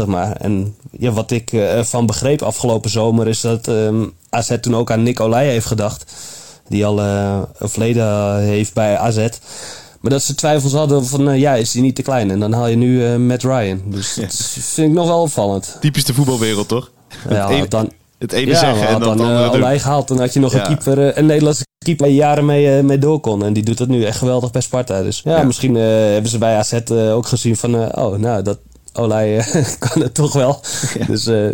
1,83 0.02 0.06
maar. 0.06 0.36
En 0.36 0.76
ja, 0.92 1.12
wat 1.12 1.32
ik 1.32 1.52
van 1.82 2.06
begreep 2.06 2.42
afgelopen 2.42 2.90
zomer 2.90 3.28
is 3.28 3.42
dat 3.42 3.68
um, 3.68 4.14
AZ 4.30 4.58
toen 4.62 4.76
ook 4.76 4.92
aan 4.92 5.04
Nicolai 5.04 5.50
heeft 5.50 5.66
gedacht. 5.66 6.14
Die 6.70 6.86
al 6.86 7.00
uh, 7.00 7.40
een 7.58 7.70
verleden 7.70 8.38
heeft 8.40 8.74
bij 8.74 8.98
AZ. 8.98 9.28
Maar 10.02 10.12
dat 10.12 10.22
ze 10.24 10.36
twijfels 10.36 10.74
hadden 10.74 11.06
van, 11.06 11.40
ja, 11.40 11.54
is 11.56 11.74
hij 11.74 11.82
niet 11.82 11.96
te 11.96 12.02
klein? 12.02 12.32
En 12.32 12.40
dan 12.40 12.54
haal 12.54 12.68
je 12.68 12.76
nu 12.76 13.18
Matt 13.18 13.44
Ryan. 13.44 13.82
Dus 13.86 14.16
dat 14.16 14.34
vind 14.64 14.90
ik 14.90 14.94
nog 14.96 15.08
wel 15.08 15.22
opvallend. 15.22 15.78
Typisch 15.82 16.06
de 16.06 16.14
voetbalwereld, 16.14 16.68
toch? 16.68 16.92
Ja, 17.30 17.36
het, 17.48 17.50
ene, 17.50 17.68
dan, 17.68 17.92
het 18.18 18.32
ene 18.32 18.52
ja, 18.52 18.60
zeggen 18.60 18.88
en 18.88 18.92
dan, 19.00 19.18
dan 19.18 19.28
het 19.28 19.38
andere 19.52 19.70
doen. 19.70 19.80
gehaald. 19.80 20.08
Dan 20.08 20.20
had 20.20 20.34
je 20.34 20.40
nog 20.40 20.54
Ja. 20.54 20.60
een 20.70 20.78
keeper, 20.78 21.18
een 21.18 21.26
Nederlandse 21.26 21.66
keeper 21.86 22.06
waar 22.06 22.14
je 22.14 22.20
jaren 22.22 22.46
mee, 22.46 22.84
mee 22.84 22.98
door 22.98 23.20
kon. 23.20 23.44
En 23.44 23.54
die 23.54 23.64
doet 23.64 23.80
het 23.80 23.90
nu 23.90 24.04
echt 24.04 24.18
geweldig 24.18 24.52
bij 24.52 24.62
Sparta. 24.62 25.02
Dus 25.04 25.22
ja, 25.24 25.38
Ja. 25.38 25.44
misschien 25.44 25.76
eh, 25.76 25.84
hebben 25.84 26.32
ze 26.32 26.38
bij 26.38 26.56
AZ 26.58 26.74
eh, 26.74 27.16
ook 27.16 27.28
gezien 27.28 27.56
van, 27.58 27.76
eh, 27.76 28.04
oh, 28.06 28.18
nou, 28.18 28.42
dat 28.44 28.58
Olij 28.94 29.38
eh, 29.38 29.66
kan 29.80 30.02
het 30.02 30.14
toch 30.14 30.34
wel. 30.34 30.60
Dus 31.08 31.28
eh, 31.28 31.48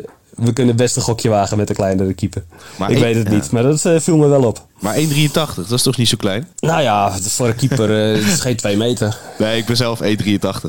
we 0.43 0.53
kunnen 0.53 0.75
best 0.75 0.95
een 0.95 1.01
gokje 1.01 1.29
wagen 1.29 1.57
met 1.57 1.69
een 1.69 1.75
kleinere 1.75 2.13
keeper. 2.13 2.43
Maar 2.77 2.91
ik 2.91 2.97
weet 2.97 3.15
het 3.15 3.27
ja. 3.27 3.33
niet, 3.33 3.51
maar 3.51 3.63
dat 3.63 3.85
eh, 3.85 3.99
viel 3.99 4.17
me 4.17 4.27
wel 4.27 4.43
op. 4.43 4.65
Maar 4.79 4.95
1,83, 4.95 5.31
dat 5.55 5.71
is 5.71 5.81
toch 5.81 5.97
niet 5.97 6.07
zo 6.07 6.17
klein? 6.17 6.47
Nou 6.59 6.81
ja, 6.81 7.11
voor 7.11 7.47
een 7.47 7.55
keeper 7.55 8.09
eh, 8.09 8.15
het 8.15 8.33
is 8.33 8.39
geen 8.39 8.55
twee 8.55 8.77
meter. 8.77 9.17
Nee, 9.37 9.57
ik 9.57 9.65
ben 9.65 9.75
zelf 9.75 9.99
1,83, 10.03 10.07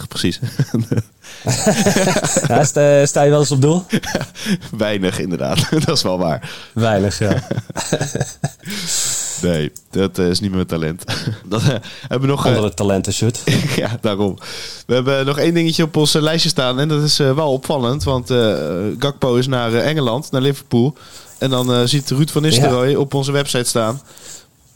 precies. 0.08 0.40
Ja, 2.48 2.64
sta, 2.64 3.06
sta 3.06 3.22
je 3.22 3.30
wel 3.30 3.40
eens 3.40 3.50
op 3.50 3.60
doel? 3.60 3.84
Weinig, 4.76 5.18
inderdaad. 5.18 5.66
dat 5.86 5.96
is 5.96 6.02
wel 6.02 6.18
waar. 6.18 6.50
Weinig, 6.72 7.18
ja. 7.18 7.42
Nee, 9.44 9.72
dat 9.90 10.18
eh, 10.18 10.28
is 10.28 10.40
niet 10.40 10.50
mijn 10.50 10.66
talent. 10.66 11.04
Dan 11.48 11.60
eh, 11.60 11.66
hebben 12.00 12.20
we 12.20 12.26
nog... 12.26 12.46
Andere 12.46 12.74
talenten, 12.74 13.12
shoot. 13.12 13.42
ja, 13.76 13.98
daarom. 14.00 14.38
We 14.86 14.94
hebben 14.94 15.26
nog 15.26 15.38
één 15.38 15.54
dingetje 15.54 15.82
op 15.82 15.96
ons 15.96 16.14
eh, 16.14 16.22
lijstje 16.22 16.48
staan. 16.48 16.80
En 16.80 16.88
dat 16.88 17.02
is 17.02 17.16
wel 17.16 17.52
opvallend. 17.52 18.04
Want 18.04 18.30
Gakpo 18.98 19.34
is 19.34 19.46
naar 19.46 19.74
Engeland, 19.74 20.30
naar 20.30 20.40
Liverpool. 20.40 20.94
En 21.38 21.50
dan 21.50 21.88
ziet 21.88 22.10
Ruud 22.10 22.30
van 22.30 22.42
Nistelrooy 22.42 22.94
op 22.94 23.14
onze 23.14 23.32
website 23.32 23.64
staan. 23.64 24.00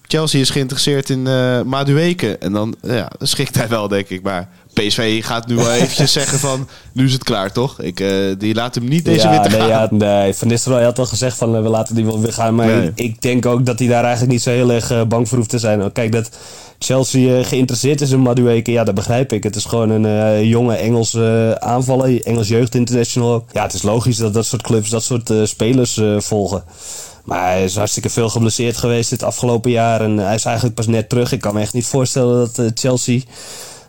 Chelsea 0.08 0.40
is 0.40 0.50
geïnteresseerd 0.50 1.10
in 1.10 1.26
eh 1.26 1.62
Madueke. 1.62 2.38
En 2.38 2.52
dan 2.52 2.74
ja, 2.82 3.10
schrikt 3.18 3.56
hij 3.56 3.68
wel, 3.68 3.88
denk 3.88 4.08
ik. 4.08 4.22
Maar 4.22 4.48
PSV 4.72 5.24
gaat 5.24 5.46
nu 5.46 5.54
wel 5.56 5.72
eventjes 5.72 6.12
zeggen 6.20 6.38
van... 6.38 6.68
Nu 6.92 7.04
is 7.04 7.12
het 7.12 7.24
klaar, 7.24 7.52
toch? 7.52 7.80
Ik, 7.80 8.00
eh, 8.00 8.10
die 8.38 8.54
laat 8.54 8.74
hem 8.74 8.88
niet 8.88 9.04
deze 9.04 9.26
ja, 9.26 9.30
winter 9.30 9.50
nee, 9.50 9.60
gaan. 9.60 9.68
ja, 9.68 9.88
nee, 9.90 10.34
Van 10.34 10.48
Nistelrooy 10.48 10.82
had 10.84 10.98
al 10.98 11.06
gezegd 11.06 11.36
van 11.36 11.56
eh, 11.56 11.62
we 11.62 11.68
laten 11.68 11.94
die 11.94 12.04
wel 12.04 12.20
weer 12.20 12.32
gaan. 12.32 12.54
Maar 12.54 12.66
Nee. 12.66 12.92
ik 12.94 13.22
denk 13.22 13.46
ook 13.46 13.66
dat 13.66 13.78
hij 13.78 13.88
daar 13.88 14.02
eigenlijk 14.02 14.32
niet 14.32 14.42
zo 14.42 14.50
heel 14.50 14.72
erg 14.72 15.06
bang 15.08 15.28
voor 15.28 15.38
hoeft 15.38 15.50
te 15.50 15.58
zijn. 15.58 15.92
Kijk, 15.92 16.12
dat 16.12 16.30
Chelsea 16.78 17.42
geïnteresseerd 17.42 18.00
is 18.00 18.10
in 18.10 18.20
Madueke, 18.20 18.70
ja, 18.70 18.84
dat 18.84 18.94
begrijp 18.94 19.32
ik. 19.32 19.42
Het 19.42 19.56
is 19.56 19.64
gewoon 19.64 19.90
een 19.90 20.46
jonge 20.48 20.74
Engels 20.74 21.14
eh, 21.14 21.50
aanvaller, 21.52 22.22
Engels 22.24 22.48
jeugd 22.48 22.74
international. 22.74 23.44
Ja, 23.52 23.62
het 23.62 23.72
is 23.72 23.82
logisch 23.82 24.16
dat 24.16 24.34
dat 24.34 24.46
soort 24.46 24.62
clubs 24.62 24.90
dat 24.90 25.02
soort 25.02 25.32
spelers 25.44 26.00
volgen. 26.18 26.64
Maar 27.28 27.48
hij 27.48 27.64
is 27.64 27.76
hartstikke 27.76 28.08
veel 28.10 28.28
geblesseerd 28.28 28.76
geweest 28.76 29.10
dit 29.10 29.22
afgelopen 29.22 29.70
jaar. 29.70 30.00
En 30.00 30.16
hij 30.16 30.34
is 30.34 30.44
eigenlijk 30.44 30.76
pas 30.76 30.86
net 30.86 31.08
terug. 31.08 31.32
Ik 31.32 31.40
kan 31.40 31.54
me 31.54 31.60
echt 31.60 31.72
niet 31.72 31.86
voorstellen 31.86 32.38
dat 32.38 32.58
eh, 32.58 32.66
Chelsea, 32.74 33.20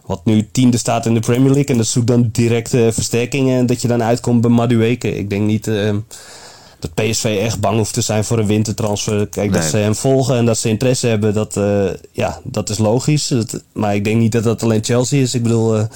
wat 0.06 0.26
nu 0.26 0.48
tiende 0.52 0.78
staat 0.78 1.06
in 1.06 1.14
de 1.14 1.20
Premier 1.20 1.52
League... 1.52 1.66
en 1.66 1.78
dat 1.78 1.88
zoekt 1.88 2.08
dan 2.08 2.30
direct 2.32 2.74
eh, 2.74 2.88
versterkingen... 2.92 3.58
en 3.60 3.66
dat 3.66 3.82
je 3.82 3.88
dan 3.88 4.04
uitkomt 4.04 4.42
bij 4.42 4.50
Madueke. 4.50 5.18
Ik 5.18 5.30
denk 5.30 5.46
niet 5.46 5.68
eh, 5.68 5.96
dat 6.80 6.94
PSV 6.94 7.40
echt 7.42 7.60
bang 7.60 7.78
hoeft 7.78 7.94
te 7.94 8.02
zijn 8.02 8.24
voor 8.24 8.40
een 8.40 8.46
wintertransfer. 8.48 9.28
Kijk, 9.28 9.54
dat 9.54 9.64
ze 9.64 9.78
hem 9.78 9.96
volgen 9.96 10.36
en 10.38 10.46
dat 10.46 10.58
ze 10.58 10.70
interesse 10.70 11.08
hebben, 11.08 11.34
dat, 11.34 11.60
ja, 12.12 12.40
dat 12.44 12.70
is 12.70 12.78
logisch. 12.78 13.28
Dat- 13.28 13.64
maar 13.74 13.96
ik 13.96 14.04
denk 14.04 14.20
niet 14.20 14.32
dat 14.32 14.44
dat 14.44 14.64
alleen 14.64 14.84
Chelsea 14.84 15.22
is. 15.22 15.34
Ik 15.34 15.44
bedoel... 15.44 15.88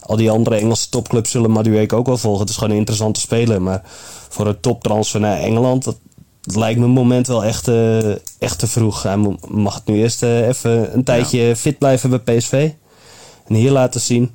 al 0.00 0.16
die 0.16 0.30
andere 0.30 0.56
Engelse 0.56 0.88
topclubs 0.88 1.30
zullen 1.30 1.50
Madueke 1.50 1.94
ook 1.96 2.06
wel 2.06 2.18
volgen. 2.18 2.40
Het 2.40 2.48
is 2.50 2.54
gewoon 2.56 2.70
een 2.70 2.76
interessante 2.78 3.20
speler. 3.20 3.62
Maar 3.62 3.82
voor 4.28 4.46
een 4.46 4.60
toptransfer 4.60 5.20
naar 5.20 5.38
Engeland... 5.38 5.84
Dat, 5.84 5.96
dat 6.44 6.56
lijkt 6.56 6.78
me 6.78 6.84
het 6.84 6.94
moment 6.94 7.26
wel 7.26 7.44
echt, 7.44 7.68
eh, 7.68 8.10
echt 8.38 8.58
te 8.58 8.66
vroeg. 8.66 9.02
Hij 9.02 9.36
mag 9.48 9.74
het 9.74 9.86
nu 9.86 9.94
eerst 9.94 10.22
eh, 10.22 10.48
even 10.48 10.94
een 10.94 11.04
tijdje 11.04 11.56
fit 11.56 11.78
blijven 11.78 12.10
bij 12.10 12.36
PSV. 12.36 12.70
En 13.46 13.54
hier 13.54 13.70
laten 13.70 14.00
zien. 14.00 14.30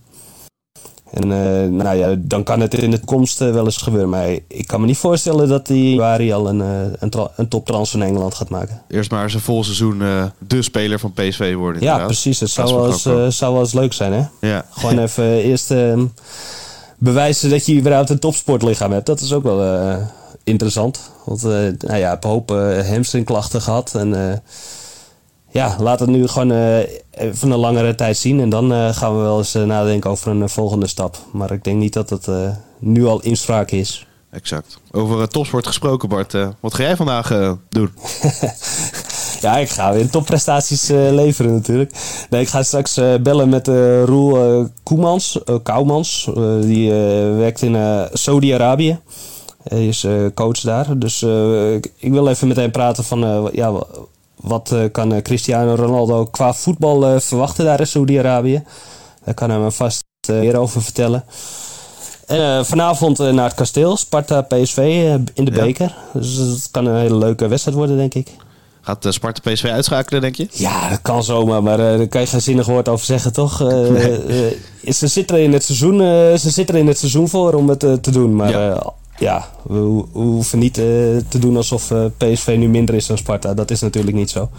En 1.11 1.31
eh, 1.31 1.69
nou 1.69 1.97
ja, 1.97 2.15
dan 2.17 2.43
kan 2.43 2.59
het 2.59 2.73
in 2.73 2.91
de 2.91 2.97
toekomst 2.97 3.41
eh, 3.41 3.51
wel 3.51 3.65
eens 3.65 3.77
gebeuren. 3.77 4.09
Maar 4.09 4.29
ik 4.47 4.67
kan 4.67 4.81
me 4.81 4.85
niet 4.85 4.97
voorstellen 4.97 5.47
dat 5.47 5.67
hij 5.67 5.77
in 5.77 5.89
januari 5.89 6.31
al 6.31 6.49
een, 6.49 6.59
een, 6.99 7.11
een 7.35 7.47
toptransfer 7.47 7.99
naar 7.99 8.07
Engeland 8.07 8.33
gaat 8.33 8.49
maken. 8.49 8.81
Eerst 8.87 9.11
maar 9.11 9.23
eens 9.23 9.33
een 9.33 9.39
vol 9.39 9.63
seizoen 9.63 9.97
de 10.47 10.61
speler 10.61 10.99
van 10.99 11.13
PSV 11.13 11.55
worden. 11.55 11.81
Ja, 11.81 12.05
precies. 12.05 12.39
Het 12.39 12.49
zou 12.49 12.75
wel, 12.75 12.85
eens, 12.85 13.37
zou 13.37 13.53
wel 13.53 13.61
eens 13.61 13.73
leuk 13.73 13.93
zijn, 13.93 14.13
hè? 14.13 14.47
Ja. 14.47 14.65
Gewoon 14.69 14.99
even 14.99 15.43
eerst 15.43 15.71
eh, 15.71 16.01
bewijzen 16.97 17.49
dat 17.49 17.65
je 17.65 17.75
überhaupt 17.75 18.09
een 18.09 18.19
topsportlichaam 18.19 18.91
hebt. 18.91 19.05
Dat 19.05 19.19
is 19.19 19.33
ook 19.33 19.43
wel 19.43 19.59
interessant. 20.49 21.11
Want 21.25 21.43
eh 21.43 21.49
nou 21.79 21.97
ja, 21.97 22.13
ik 22.13 22.23
hoop 22.23 22.51
eh, 22.51 22.87
hamstringklachten 22.89 23.61
gehad. 23.61 23.95
En 23.95 24.29
eh, 24.29 24.37
ja, 25.49 25.75
laat 25.79 25.99
het 25.99 26.09
nu 26.09 26.27
gewoon 26.27 26.51
even 27.11 27.51
een 27.51 27.57
langere 27.57 27.95
tijd 27.95 28.17
zien. 28.17 28.39
En 28.39 28.49
dan 28.49 28.93
gaan 28.93 29.15
we 29.15 29.21
wel 29.21 29.37
eens 29.37 29.53
nadenken 29.53 30.09
over 30.09 30.31
een 30.31 30.49
volgende 30.49 30.87
stap. 30.87 31.17
Maar 31.31 31.51
ik 31.51 31.63
denk 31.63 31.77
niet 31.77 31.93
dat 31.93 32.09
het 32.09 32.27
nu 32.79 33.05
al 33.05 33.21
inspraak 33.21 33.71
is. 33.71 34.07
Exact. 34.31 34.79
Over 34.91 35.27
topsport 35.27 35.67
gesproken, 35.67 36.09
Bart. 36.09 36.33
wat 36.59 36.73
ga 36.73 36.83
jij 36.83 36.95
vandaag 36.95 37.57
doen? 37.69 37.89
Ja, 39.41 39.57
ik 39.57 39.69
ga 39.69 39.93
weer 39.93 40.09
topprestaties 40.09 40.87
leveren 40.87 41.53
natuurlijk. 41.53 41.91
Nee, 42.29 42.41
ik 42.41 42.47
ga 42.47 42.63
straks 42.63 42.99
bellen 43.21 43.49
met 43.49 43.67
eh 43.67 44.03
Roel 44.03 44.67
Koemans, 44.83 45.39
Kouwmans. 45.63 46.29
Eh, 46.35 46.61
die 46.61 46.91
werkt 47.37 47.61
in 47.61 48.07
Saudi-Arabië. 48.13 48.99
Hij 49.63 49.87
is 49.87 50.03
eh, 50.03 50.13
coach 50.33 50.59
daar. 50.59 50.97
Dus 50.97 51.21
eh, 51.21 51.73
ik, 51.73 51.91
ik 51.97 52.11
wil 52.11 52.27
even 52.27 52.47
met 52.47 52.57
hem 52.57 52.71
praten 52.71 53.03
van... 53.03 53.23
eh, 53.23 53.43
ja, 53.51 53.71
wa- 53.71 53.85
wat 54.41 54.75
kan 54.91 55.21
Cristiano 55.21 55.75
Ronaldo 55.75 56.25
qua 56.25 56.53
voetbal 56.53 57.19
verwachten 57.19 57.65
daar 57.65 57.79
in 57.79 57.87
Saudi-Arabië? 57.87 58.63
Daar 59.25 59.33
kan 59.33 59.49
hij 59.49 59.59
me 59.59 59.71
vast 59.71 60.03
meer 60.27 60.57
over 60.57 60.81
vertellen. 60.81 61.23
En 62.27 62.65
vanavond 62.65 63.17
naar 63.17 63.45
het 63.45 63.53
kasteel. 63.53 63.97
Sparta 63.97 64.41
PSV 64.41 64.77
in 65.33 65.45
de 65.45 65.51
Ja. 65.51 65.63
beker. 65.63 65.95
Dus 66.13 66.35
het 66.35 66.67
kan 66.71 66.85
een 66.85 66.95
hele 66.99 67.15
leuke 67.15 67.47
wedstrijd 67.47 67.77
worden, 67.77 67.97
denk 67.97 68.13
ik. 68.13 68.27
Gaat 68.81 69.05
Sparta 69.09 69.51
PSV 69.51 69.63
uitschakelen, 69.65 70.21
denk 70.21 70.35
je? 70.35 70.47
Ja, 70.51 70.89
dat 70.89 71.01
kan 71.01 71.23
zomaar, 71.23 71.63
maar 71.63 71.77
daar 71.77 72.07
kan 72.07 72.21
je 72.21 72.27
geen 72.27 72.41
zinnig 72.41 72.65
woord 72.65 72.89
over 72.89 73.05
zeggen, 73.05 73.33
toch? 73.33 73.57
Ze 73.57 75.07
zitten 75.07 75.35
er 75.37 75.43
in 75.43 75.53
het 75.53 75.63
seizoen, 75.63 75.97
ze 76.39 76.49
zitten 76.49 76.75
er 76.75 76.81
in 76.81 76.87
het 76.87 76.97
seizoen 76.97 77.29
voor 77.29 77.53
om 77.53 77.69
het 77.69 77.79
te 77.79 78.11
doen. 78.11 78.35
Maar 78.35 78.49
Ja. 78.49 78.93
Ja, 79.19 79.47
we, 79.63 79.77
ho- 79.77 80.07
we 80.13 80.19
hoeven 80.19 80.59
niet 80.59 80.77
eh, 80.77 80.83
te 81.27 81.39
doen 81.39 81.55
alsof 81.57 81.91
eh, 81.91 82.05
PSV 82.17 82.55
nu 82.57 82.67
minder 82.69 82.95
is 82.95 83.05
dan 83.07 83.17
Sparta. 83.17 83.53
Dat 83.53 83.71
is 83.71 83.81
natuurlijk 83.81 84.15
niet 84.15 84.29
zo. 84.29 84.49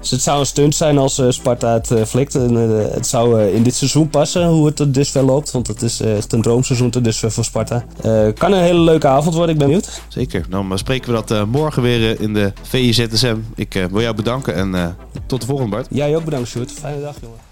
Dus 0.00 0.10
het 0.10 0.20
zou 0.22 0.40
een 0.40 0.46
stunt 0.46 0.74
zijn 0.74 0.98
als 0.98 1.18
eh, 1.18 1.26
Sparta 1.30 1.72
het 1.72 1.92
flikt. 2.08 2.34
En, 2.34 2.54
het 2.92 3.06
zou 3.06 3.42
in 3.42 3.62
dit 3.62 3.74
seizoen 3.74 4.08
passen, 4.10 4.46
hoe 4.46 4.66
het 4.66 4.76
tot 4.76 4.94
dusver 4.94 5.22
loopt. 5.22 5.50
Want 5.50 5.66
het 5.66 5.82
is 5.82 6.00
echt 6.00 6.32
een 6.32 6.42
droomseizoen 6.42 6.90
tot 6.90 7.04
dusver 7.04 7.30
voor 7.32 7.44
Sparta. 7.44 7.84
Eh, 8.02 8.26
kan 8.34 8.52
een 8.52 8.62
hele 8.62 8.80
leuke 8.80 9.06
avond 9.06 9.34
worden, 9.34 9.52
ik 9.52 9.58
ben 9.58 9.66
benieuwd. 9.68 10.00
Zeker. 10.08 10.46
Dan 10.50 10.68
bespreken 10.68 11.12
we 11.14 11.22
dat 11.26 11.46
morgen 11.46 11.82
weer 11.82 12.20
in 12.20 12.34
de 12.34 12.52
VIZSM. 12.62 13.36
Ik 13.54 13.86
wil 13.90 14.00
jou 14.00 14.14
bedanken 14.14 14.54
en 14.54 14.96
tot 15.26 15.40
de 15.40 15.46
volgende, 15.46 15.70
Bart. 15.70 15.86
Jij 15.90 16.16
ook 16.16 16.24
bedankt, 16.24 16.48
Sjoerd. 16.48 16.72
Fijne 16.72 17.00
dag, 17.00 17.14
jongen. 17.20 17.47